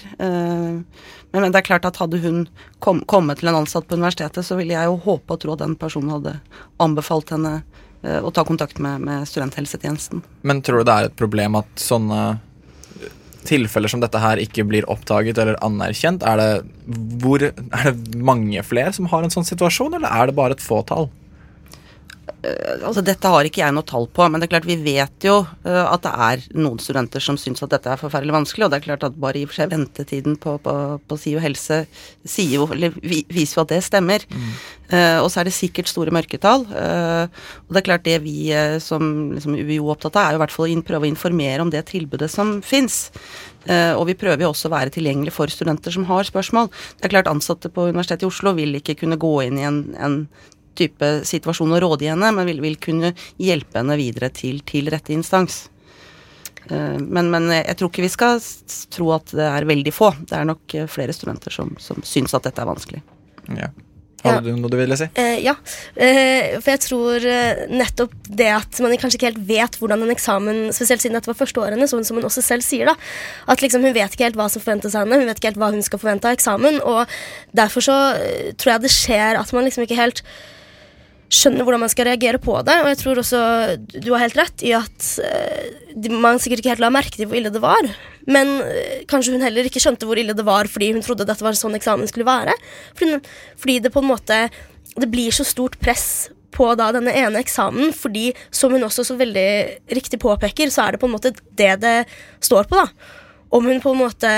Men 1.36 1.52
det 1.52 1.62
er 1.62 1.67
klart 1.67 1.88
at 1.88 2.00
hadde 2.00 2.21
hun 2.24 2.45
kom, 2.80 3.02
kommet 3.10 3.41
til 3.41 3.52
en 3.52 3.60
ansatt 3.62 3.88
på 3.89 3.98
universitetet, 4.00 4.45
så 4.45 4.58
ville 4.60 4.76
jeg 4.76 4.88
jo 4.88 5.00
håpe 5.04 5.36
og 5.36 5.41
tro 5.43 5.56
at 5.56 5.63
den 5.63 5.76
personen 5.80 6.13
hadde 6.15 6.38
anbefalt 6.84 7.34
henne 7.36 7.58
eh, 8.04 8.21
å 8.24 8.32
ta 8.32 8.45
kontakt 8.48 8.80
med, 8.84 9.04
med 9.04 9.28
studenthelsetjenesten. 9.30 10.24
Men 10.48 10.63
tror 10.65 10.82
du 10.82 10.89
det 10.89 10.95
er 10.95 11.10
et 11.10 11.19
problem 11.19 11.60
at 11.60 11.71
sånne 11.82 12.21
tilfeller 13.45 13.91
som 13.91 14.02
dette 14.02 14.19
her 14.21 14.41
ikke 14.41 14.65
blir 14.67 14.88
oppdaget 14.91 15.38
eller 15.41 15.60
anerkjent? 15.65 16.26
Er 16.26 16.41
det, 16.41 16.50
hvor, 17.21 17.43
er 17.43 17.91
det 17.91 18.17
mange 18.17 18.63
flere 18.65 18.93
som 18.95 19.10
har 19.12 19.26
en 19.26 19.34
sånn 19.34 19.48
situasjon, 19.48 19.98
eller 20.00 20.10
er 20.10 20.32
det 20.32 20.38
bare 20.38 20.58
et 20.58 20.63
fåtall? 20.63 21.10
Eh, 22.25 22.85
altså 22.85 23.03
Dette 23.05 23.29
har 23.31 23.47
ikke 23.47 23.61
jeg 23.61 23.75
noe 23.75 23.85
tall 23.88 24.07
på, 24.11 24.27
men 24.29 24.41
det 24.41 24.47
er 24.47 24.53
klart 24.55 24.67
vi 24.69 24.77
vet 24.81 25.27
jo 25.27 25.38
eh, 25.65 25.83
at 25.83 26.05
det 26.05 26.13
er 26.27 26.45
noen 26.57 26.81
studenter 26.81 27.23
som 27.23 27.38
syns 27.39 27.63
at 27.65 27.73
dette 27.73 27.91
er 27.91 28.01
forferdelig 28.01 28.35
vanskelig, 28.35 28.67
og 28.67 28.73
det 28.73 28.79
er 28.79 28.88
klart 28.88 29.05
at 29.07 29.19
bare 29.21 29.41
i 29.41 29.45
og 29.45 29.51
for 29.51 29.61
seg 29.61 29.73
ventetiden 29.73 30.39
på, 30.41 30.57
på, 30.65 30.75
på 31.05 31.19
SIO 31.21 31.43
helse 31.43 31.83
sier 32.25 32.65
viser 33.05 33.59
jo 33.59 33.65
at 33.65 33.73
det 33.75 33.83
stemmer. 33.85 34.25
Eh, 34.93 35.17
og 35.17 35.31
så 35.33 35.41
er 35.41 35.49
det 35.49 35.55
sikkert 35.55 35.89
store 35.89 36.13
mørketall. 36.13 36.65
Uh, 36.69 37.25
og 37.65 37.73
det 37.73 37.81
er 37.81 37.88
klart 37.88 38.05
det 38.05 38.19
vi 38.21 38.51
uh, 38.53 38.77
som 38.83 39.33
liksom, 39.33 39.55
UiO 39.57 39.88
er 39.88 39.95
opptatt 39.95 40.19
av, 40.19 40.27
er 40.27 40.35
jo 40.35 40.39
i 40.39 40.43
hvert 40.43 40.53
fall 40.53 40.75
å 40.75 40.85
prøve 40.85 41.07
å 41.07 41.09
informere 41.09 41.65
om 41.65 41.71
det 41.73 41.81
tilbudet 41.89 42.29
som 42.31 42.59
fins. 42.65 43.07
Uh, 43.65 43.97
og 43.97 44.05
vi 44.11 44.17
prøver 44.19 44.45
jo 44.45 44.51
også 44.51 44.69
å 44.69 44.75
være 44.75 44.93
tilgjengelig 44.93 45.33
for 45.33 45.49
studenter 45.49 45.93
som 45.93 46.05
har 46.09 46.27
spørsmål. 46.27 46.69
Det 46.99 47.07
er 47.07 47.15
klart 47.15 47.31
Ansatte 47.31 47.71
på 47.73 47.88
Universitetet 47.89 48.27
i 48.27 48.29
Oslo 48.29 48.53
vil 48.57 48.77
ikke 48.77 48.97
kunne 49.01 49.17
gå 49.21 49.33
inn 49.47 49.57
i 49.57 49.65
en, 49.65 49.81
en 49.97 50.19
type 50.75 51.11
situasjon 51.27 51.77
råde 51.81 52.05
i 52.07 52.11
henne, 52.11 52.31
men 52.35 52.49
vil, 52.51 52.61
vil 52.63 52.75
kunne 52.81 53.13
hjelpe 53.41 53.79
henne 53.81 53.97
videre 53.99 54.29
til, 54.35 54.59
til 54.67 54.91
rette 54.93 55.15
instans. 55.15 55.65
Eh, 56.69 56.97
Men, 56.99 57.29
men 57.29 57.49
jeg 57.53 57.77
tror 57.77 57.91
ikke 57.91 58.05
vi 58.07 58.13
skal 58.13 58.39
tro 58.93 59.11
at 59.13 59.33
det 59.38 59.45
er 59.47 59.67
veldig 59.69 59.93
få. 59.93 60.13
Det 60.25 60.38
er 60.38 60.47
nok 60.49 60.73
eh, 60.75 60.88
flere 60.89 61.13
studenter 61.13 61.53
som, 61.53 61.75
som 61.79 61.99
syns 62.05 62.33
at 62.33 62.47
dette 62.47 62.61
er 62.63 62.71
vanskelig. 62.71 63.03
Ja. 63.59 63.69
Hadde 64.25 64.49
du 64.49 64.55
noe 64.57 64.71
du 64.73 64.77
ville 64.79 64.95
si? 64.97 65.05
Eh, 65.21 65.35
ja, 65.45 65.53
eh, 66.01 66.55
for 66.57 66.71
jeg 66.71 66.81
tror 66.81 67.25
nettopp 67.69 68.15
det 68.25 68.47
at 68.55 68.79
man 68.81 68.95
kanskje 68.97 69.19
ikke 69.19 69.29
helt 69.29 69.43
vet 69.45 69.77
hvordan 69.77 70.01
en 70.01 70.13
eksamen 70.15 70.63
Spesielt 70.73 71.03
siden 71.03 71.13
dette 71.19 71.29
var 71.29 71.38
førsteårene, 71.38 71.85
sånn 71.91 72.01
som 72.07 72.17
hun 72.17 72.25
også 72.25 72.41
selv 72.41 72.65
sier. 72.65 72.89
da 72.89 72.95
At 73.53 73.61
liksom 73.61 73.85
hun 73.85 73.93
vet 73.93 74.17
ikke 74.17 74.25
helt 74.25 74.39
hva 74.39 74.49
som 74.49 74.63
forventes 74.65 74.97
av 74.97 75.05
henne, 75.05 75.21
hun 75.21 75.29
vet 75.29 75.38
ikke 75.38 75.51
helt 75.51 75.61
hva 75.61 75.69
hun 75.75 75.85
skal 75.85 76.01
forvente 76.01 76.25
av 76.25 76.39
eksamen. 76.39 76.81
Og 76.81 77.13
derfor 77.53 77.85
så 77.85 77.99
tror 78.57 78.73
jeg 78.73 78.85
det 78.88 78.93
skjer 78.97 79.38
at 79.43 79.53
man 79.53 79.69
liksom 79.69 79.85
ikke 79.85 80.01
helt 80.01 80.25
skjønner 81.31 81.65
hvordan 81.65 81.81
man 81.81 81.91
skal 81.91 82.07
reagere 82.09 82.39
på 82.41 82.57
det. 82.67 82.75
Og 82.83 82.89
jeg 82.91 82.99
tror 83.01 83.21
også 83.21 83.39
du 83.95 84.11
har 84.13 84.25
helt 84.25 84.38
rett 84.39 84.65
i 84.65 84.75
at 84.77 85.09
uh, 85.23 86.11
man 86.13 86.39
sikkert 86.41 86.61
ikke 86.61 86.75
helt 86.75 86.83
la 86.83 86.91
merke 86.93 87.17
til 87.17 87.29
hvor 87.29 87.39
ille 87.39 87.53
det 87.53 87.63
var. 87.63 87.89
Men 88.29 88.55
uh, 88.61 89.01
kanskje 89.09 89.35
hun 89.35 89.45
heller 89.45 89.67
ikke 89.67 89.81
skjønte 89.83 90.07
hvor 90.09 90.21
ille 90.21 90.38
det 90.38 90.45
var 90.47 90.69
fordi 90.71 90.93
hun 90.95 91.03
trodde 91.05 91.27
dette 91.27 91.45
var 91.45 91.57
sånn 91.57 91.77
eksamen 91.79 92.09
skulle 92.11 92.27
være. 92.29 92.55
Fordi, 92.99 93.19
fordi 93.61 93.81
det 93.85 93.93
på 93.93 94.03
en 94.03 94.11
måte 94.13 94.47
Det 94.95 95.09
blir 95.11 95.33
så 95.33 95.43
stort 95.43 95.75
press 95.81 96.29
på 96.55 96.69
da 96.79 96.85
denne 96.95 97.11
ene 97.11 97.41
eksamen, 97.43 97.91
fordi 97.91 98.29
som 98.53 98.71
hun 98.71 98.85
også 98.88 99.03
så 99.03 99.17
veldig 99.19 99.49
riktig 99.97 100.21
påpeker, 100.23 100.71
så 100.71 100.85
er 100.85 100.95
det 100.95 101.01
på 101.01 101.09
en 101.09 101.15
måte 101.17 101.33
det 101.59 101.73
det 101.81 101.95
står 102.39 102.69
på, 102.71 102.79
da. 102.79 102.88
Om 103.51 103.67
hun 103.67 103.81
på 103.83 103.91
en 103.91 103.99
måte 103.99 104.29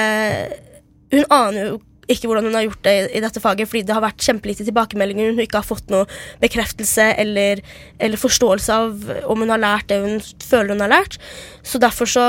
Hun 1.14 1.24
aner 1.32 1.70
jo 1.70 1.78
ikke 2.08 2.30
hvordan 2.30 2.48
hun 2.48 2.56
har 2.56 2.66
gjort 2.68 2.86
det 2.88 2.96
i, 3.12 3.22
dette 3.24 3.42
faget, 3.44 3.70
fordi 3.70 3.84
det 3.88 3.96
har 3.96 4.04
vært 4.04 4.24
kjempelite 4.24 4.66
tilbakemeldinger. 4.68 5.34
Hun 5.34 5.44
ikke 5.44 5.62
har 5.62 5.68
fått 5.68 5.92
noe 5.92 6.08
bekreftelse 6.44 7.10
eller, 7.20 7.62
eller 8.00 8.22
forståelse 8.22 8.78
av 8.78 9.12
om 9.28 9.44
hun 9.44 9.52
har 9.54 9.62
lært 9.64 9.92
det 9.92 10.00
hun 10.04 10.22
føler 10.44 10.76
hun 10.76 10.86
har 10.86 10.94
lært. 10.94 11.20
Så 11.68 11.82
derfor 11.84 12.10
så 12.10 12.28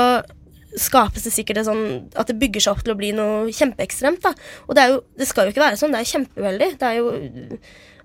skapes 0.77 1.25
det 1.25 1.33
sikkert 1.33 1.63
sånn 1.65 1.85
at 2.19 2.29
det 2.29 2.37
bygger 2.41 2.63
seg 2.63 2.75
opp 2.75 2.83
til 2.85 2.93
å 2.93 2.99
bli 2.99 3.13
noe 3.17 3.53
kjempeekstremt. 3.55 4.21
da. 4.25 4.33
Og 4.67 4.75
det, 4.77 4.89
jo, 4.91 4.99
det 5.17 5.29
skal 5.29 5.47
jo 5.47 5.55
ikke 5.55 5.63
være 5.63 5.79
sånn. 5.79 5.95
Det 5.95 6.03
er 6.03 6.11
kjempeuheldig. 6.13 6.73
Det 6.79 6.91
er 6.91 6.99
jo 6.99 7.13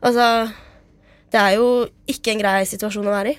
Altså 0.05 0.25
Det 1.33 1.41
er 1.41 1.55
jo 1.57 1.69
ikke 2.11 2.35
en 2.35 2.41
grei 2.43 2.63
situasjon 2.69 3.09
å 3.09 3.15
være 3.15 3.35
i. 3.35 3.39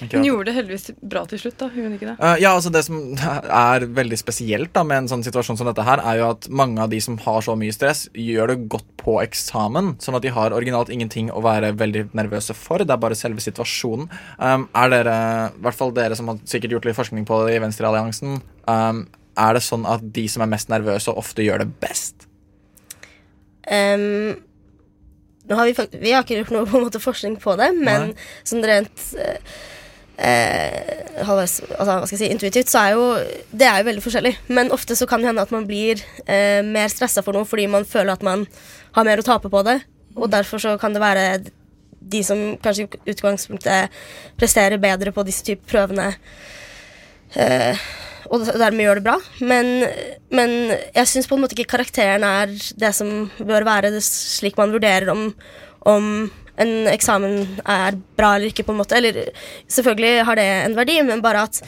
Hun 0.00 0.24
gjorde 0.24 0.50
det 0.50 0.54
heldigvis 0.56 0.90
bra 1.00 1.22
til 1.28 1.40
slutt, 1.40 1.56
da. 1.60 1.68
Hun 1.72 1.94
ikke 1.96 2.10
det? 2.10 2.14
Uh, 2.20 2.34
ja, 2.40 2.52
altså 2.52 2.70
Det 2.72 2.82
som 2.84 2.98
er 3.16 3.86
veldig 3.96 4.18
spesielt 4.20 4.72
da 4.76 4.84
med 4.86 5.02
en 5.02 5.10
sånn 5.10 5.24
situasjon 5.26 5.58
som 5.60 5.68
dette 5.70 5.84
her, 5.86 6.02
er 6.04 6.20
jo 6.20 6.30
at 6.34 6.48
mange 6.52 6.82
av 6.82 6.92
de 6.92 7.00
som 7.02 7.18
har 7.24 7.44
så 7.44 7.56
mye 7.58 7.74
stress, 7.74 8.06
gjør 8.12 8.52
det 8.52 8.58
godt 8.72 8.88
på 9.00 9.18
eksamen. 9.22 9.94
Sånn 10.02 10.18
at 10.18 10.24
de 10.26 10.32
har 10.36 10.56
originalt 10.56 10.92
ingenting 10.92 11.30
å 11.32 11.42
være 11.44 11.72
veldig 11.80 12.08
nervøse 12.16 12.56
for. 12.56 12.84
Det 12.84 12.92
er 12.92 13.02
bare 13.02 13.18
selve 13.18 13.44
situasjonen. 13.44 14.10
Um, 14.40 14.66
er 14.76 14.92
dere, 14.92 15.18
i 15.54 15.66
hvert 15.66 15.78
fall 15.78 15.94
dere 15.96 16.18
som 16.18 16.32
har 16.32 16.42
sikkert 16.48 16.76
gjort 16.76 16.90
litt 16.90 16.98
forskning 16.98 17.28
på 17.28 17.44
det 17.46 17.56
i 17.56 17.62
Venstrealliansen, 17.64 18.40
um, 18.68 19.06
er 19.36 19.56
det 19.56 19.64
sånn 19.64 19.84
at 19.88 20.04
de 20.16 20.24
som 20.32 20.44
er 20.44 20.52
mest 20.52 20.72
nervøse, 20.72 21.12
ofte 21.12 21.44
gjør 21.44 21.64
det 21.64 21.70
best? 21.82 22.28
Um 23.66 24.36
nå 25.46 25.54
har 25.54 25.68
vi, 25.68 25.98
vi 26.02 26.12
har 26.12 26.24
ikke 26.24 26.40
gjort 26.40 26.52
noe 26.54 26.66
på 26.66 26.78
en 26.78 26.86
måte 26.88 27.02
forskning 27.02 27.36
på 27.42 27.54
det, 27.60 27.70
men 27.78 28.10
Nei. 28.10 28.24
sånn 28.46 28.66
rent 28.66 29.04
eh, 29.22 29.58
eh, 30.16 31.20
altså, 31.22 31.66
hva 31.76 31.98
skal 32.06 32.16
jeg 32.16 32.22
si, 32.22 32.30
intuitivt, 32.32 32.70
så 32.72 32.82
er 32.82 32.94
jo 32.96 33.04
det 33.52 33.68
er 33.68 33.80
jo 33.80 33.88
veldig 33.90 34.04
forskjellig. 34.04 34.34
Men 34.48 34.72
ofte 34.74 34.96
så 34.98 35.08
kan 35.08 35.22
det 35.22 35.30
hende 35.30 35.44
at 35.44 35.54
man 35.54 35.68
blir 35.68 36.02
eh, 36.24 36.62
mer 36.66 36.90
stressa 36.92 37.24
for 37.24 37.36
noe 37.36 37.48
fordi 37.48 37.68
man 37.70 37.88
føler 37.88 38.16
at 38.16 38.26
man 38.26 38.46
har 38.96 39.08
mer 39.08 39.22
å 39.22 39.26
tape 39.26 39.52
på 39.52 39.62
det. 39.66 39.80
Og 40.16 40.30
derfor 40.32 40.62
så 40.62 40.76
kan 40.80 40.96
det 40.96 41.04
være 41.04 41.26
de 42.06 42.22
som 42.24 42.40
kanskje 42.62 42.86
i 42.86 43.12
utgangspunktet 43.12 43.94
presterer 44.38 44.80
bedre 44.80 45.12
på 45.12 45.24
disse 45.26 45.44
type 45.46 45.66
prøvene. 45.68 46.12
Eh, 47.34 47.86
og 48.32 48.46
dermed 48.46 48.82
gjør 48.86 49.00
det 49.00 49.06
bra. 49.06 49.16
Men, 49.46 49.84
men 50.34 50.56
jeg 50.72 51.10
syns 51.10 51.28
på 51.28 51.36
en 51.36 51.44
måte 51.44 51.56
ikke 51.56 51.76
karakteren 51.76 52.26
er 52.26 52.50
det 52.78 52.92
som 52.96 53.28
bør 53.38 53.66
være 53.66 53.92
det 53.94 54.02
slik 54.06 54.58
man 54.58 54.74
vurderer 54.74 55.12
om, 55.12 55.28
om 55.86 56.10
en 56.62 56.88
eksamen 56.90 57.60
er 57.62 57.98
bra 58.16 58.34
eller 58.36 58.50
ikke. 58.50 58.64
på 58.66 58.74
en 58.74 58.80
måte. 58.80 58.96
Eller 58.96 59.30
selvfølgelig 59.68 60.24
har 60.28 60.38
det 60.40 60.46
en 60.64 60.76
verdi, 60.78 60.98
men 61.04 61.24
bare 61.24 61.46
at 61.48 61.60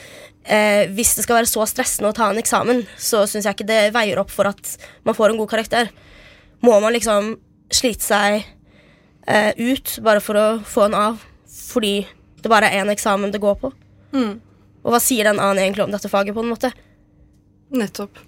eh, 0.44 0.88
hvis 0.94 1.14
det 1.16 1.27
skal 1.27 1.40
være 1.40 1.51
så 1.51 1.66
stressende 1.68 2.12
å 2.12 2.16
ta 2.16 2.31
en 2.31 2.40
eksamen, 2.40 2.85
så 2.96 3.24
syns 3.29 3.48
jeg 3.48 3.59
ikke 3.59 3.68
det 3.68 3.83
veier 3.96 4.20
opp 4.20 4.33
for 4.33 4.51
at 4.51 4.77
man 5.05 5.16
får 5.16 5.33
en 5.33 5.40
god 5.42 5.53
karakter. 5.53 5.92
Må 6.64 6.79
man 6.83 6.94
liksom 6.96 7.37
slite 7.72 8.05
seg 8.05 8.42
eh, 9.29 9.53
ut 9.57 9.98
bare 10.05 10.24
for 10.24 10.40
å 10.40 10.46
få 10.64 10.88
en 10.88 10.98
av 10.98 11.24
fordi 11.68 12.01
det 12.40 12.51
bare 12.51 12.70
er 12.70 12.83
én 12.83 12.92
eksamen 12.92 13.33
det 13.35 13.42
går 13.42 13.59
på? 13.61 13.72
Mm. 14.14 14.38
Og 14.87 14.94
hva 14.94 15.01
sier 15.03 15.29
den 15.29 15.40
annen 15.42 15.61
egentlig 15.61 15.85
om 15.85 15.92
dette 15.92 16.09
faget, 16.09 16.35
på 16.37 16.44
en 16.44 16.53
måte? 16.55 16.72
Nettopp. 17.74 18.22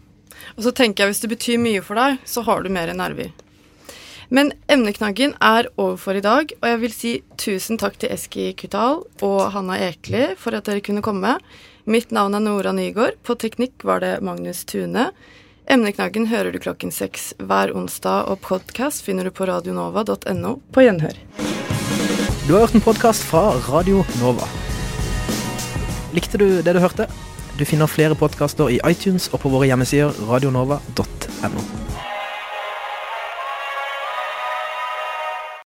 Og 0.56 0.64
så 0.66 0.72
tenker 0.76 1.04
jeg 1.04 1.14
hvis 1.14 1.22
det 1.22 1.30
betyr 1.32 1.62
mye 1.62 1.82
for 1.84 1.96
deg, 1.96 2.18
så 2.28 2.44
har 2.44 2.64
du 2.64 2.68
mer 2.72 2.92
nerver. 2.96 3.30
Men 4.30 4.52
emneknaggen 4.70 5.34
er 5.42 5.66
over 5.74 5.96
for 5.98 6.14
i 6.14 6.22
dag, 6.22 6.52
og 6.62 6.66
jeg 6.68 6.80
vil 6.84 6.92
si 6.94 7.12
tusen 7.40 7.80
takk 7.82 7.96
til 7.98 8.12
Eski 8.14 8.52
Kutal 8.54 9.02
og 9.26 9.40
Hanna 9.56 9.74
Ekeli 9.88 10.36
for 10.38 10.54
at 10.54 10.70
dere 10.70 10.84
kunne 10.86 11.02
komme. 11.02 11.34
Mitt 11.90 12.14
navn 12.14 12.38
er 12.38 12.44
Nora 12.44 12.70
Nygaard. 12.76 13.18
På 13.26 13.34
teknikk 13.34 13.82
var 13.82 14.04
det 14.04 14.20
Magnus 14.22 14.62
Tune. 14.70 15.08
Emneknaggen 15.70 16.28
hører 16.30 16.54
du 16.54 16.60
klokken 16.62 16.94
seks 16.94 17.32
hver 17.42 17.74
onsdag, 17.74 18.30
og 18.30 18.38
podkast 18.46 19.02
finner 19.06 19.26
du 19.26 19.34
på 19.34 19.50
radionova.no. 19.50 20.56
På 20.70 20.86
gjenhør. 20.86 21.18
Du 22.46 22.54
har 22.54 22.64
hørt 22.64 22.78
en 22.78 22.86
podkast 22.86 23.26
fra 23.26 23.50
Radio 23.66 24.06
Nova. 24.22 24.46
Likte 26.14 26.38
du 26.38 26.48
det 26.62 26.74
du 26.74 26.82
hørte? 26.82 27.10
Du 27.58 27.66
finner 27.66 27.90
flere 27.90 28.18
podkaster 28.18 28.70
i 28.70 28.78
iTunes 28.86 29.26
og 29.34 29.42
på 29.42 29.50
våre 29.50 29.66
hjemmesider 29.70 30.14
radionova.no. 30.30 31.89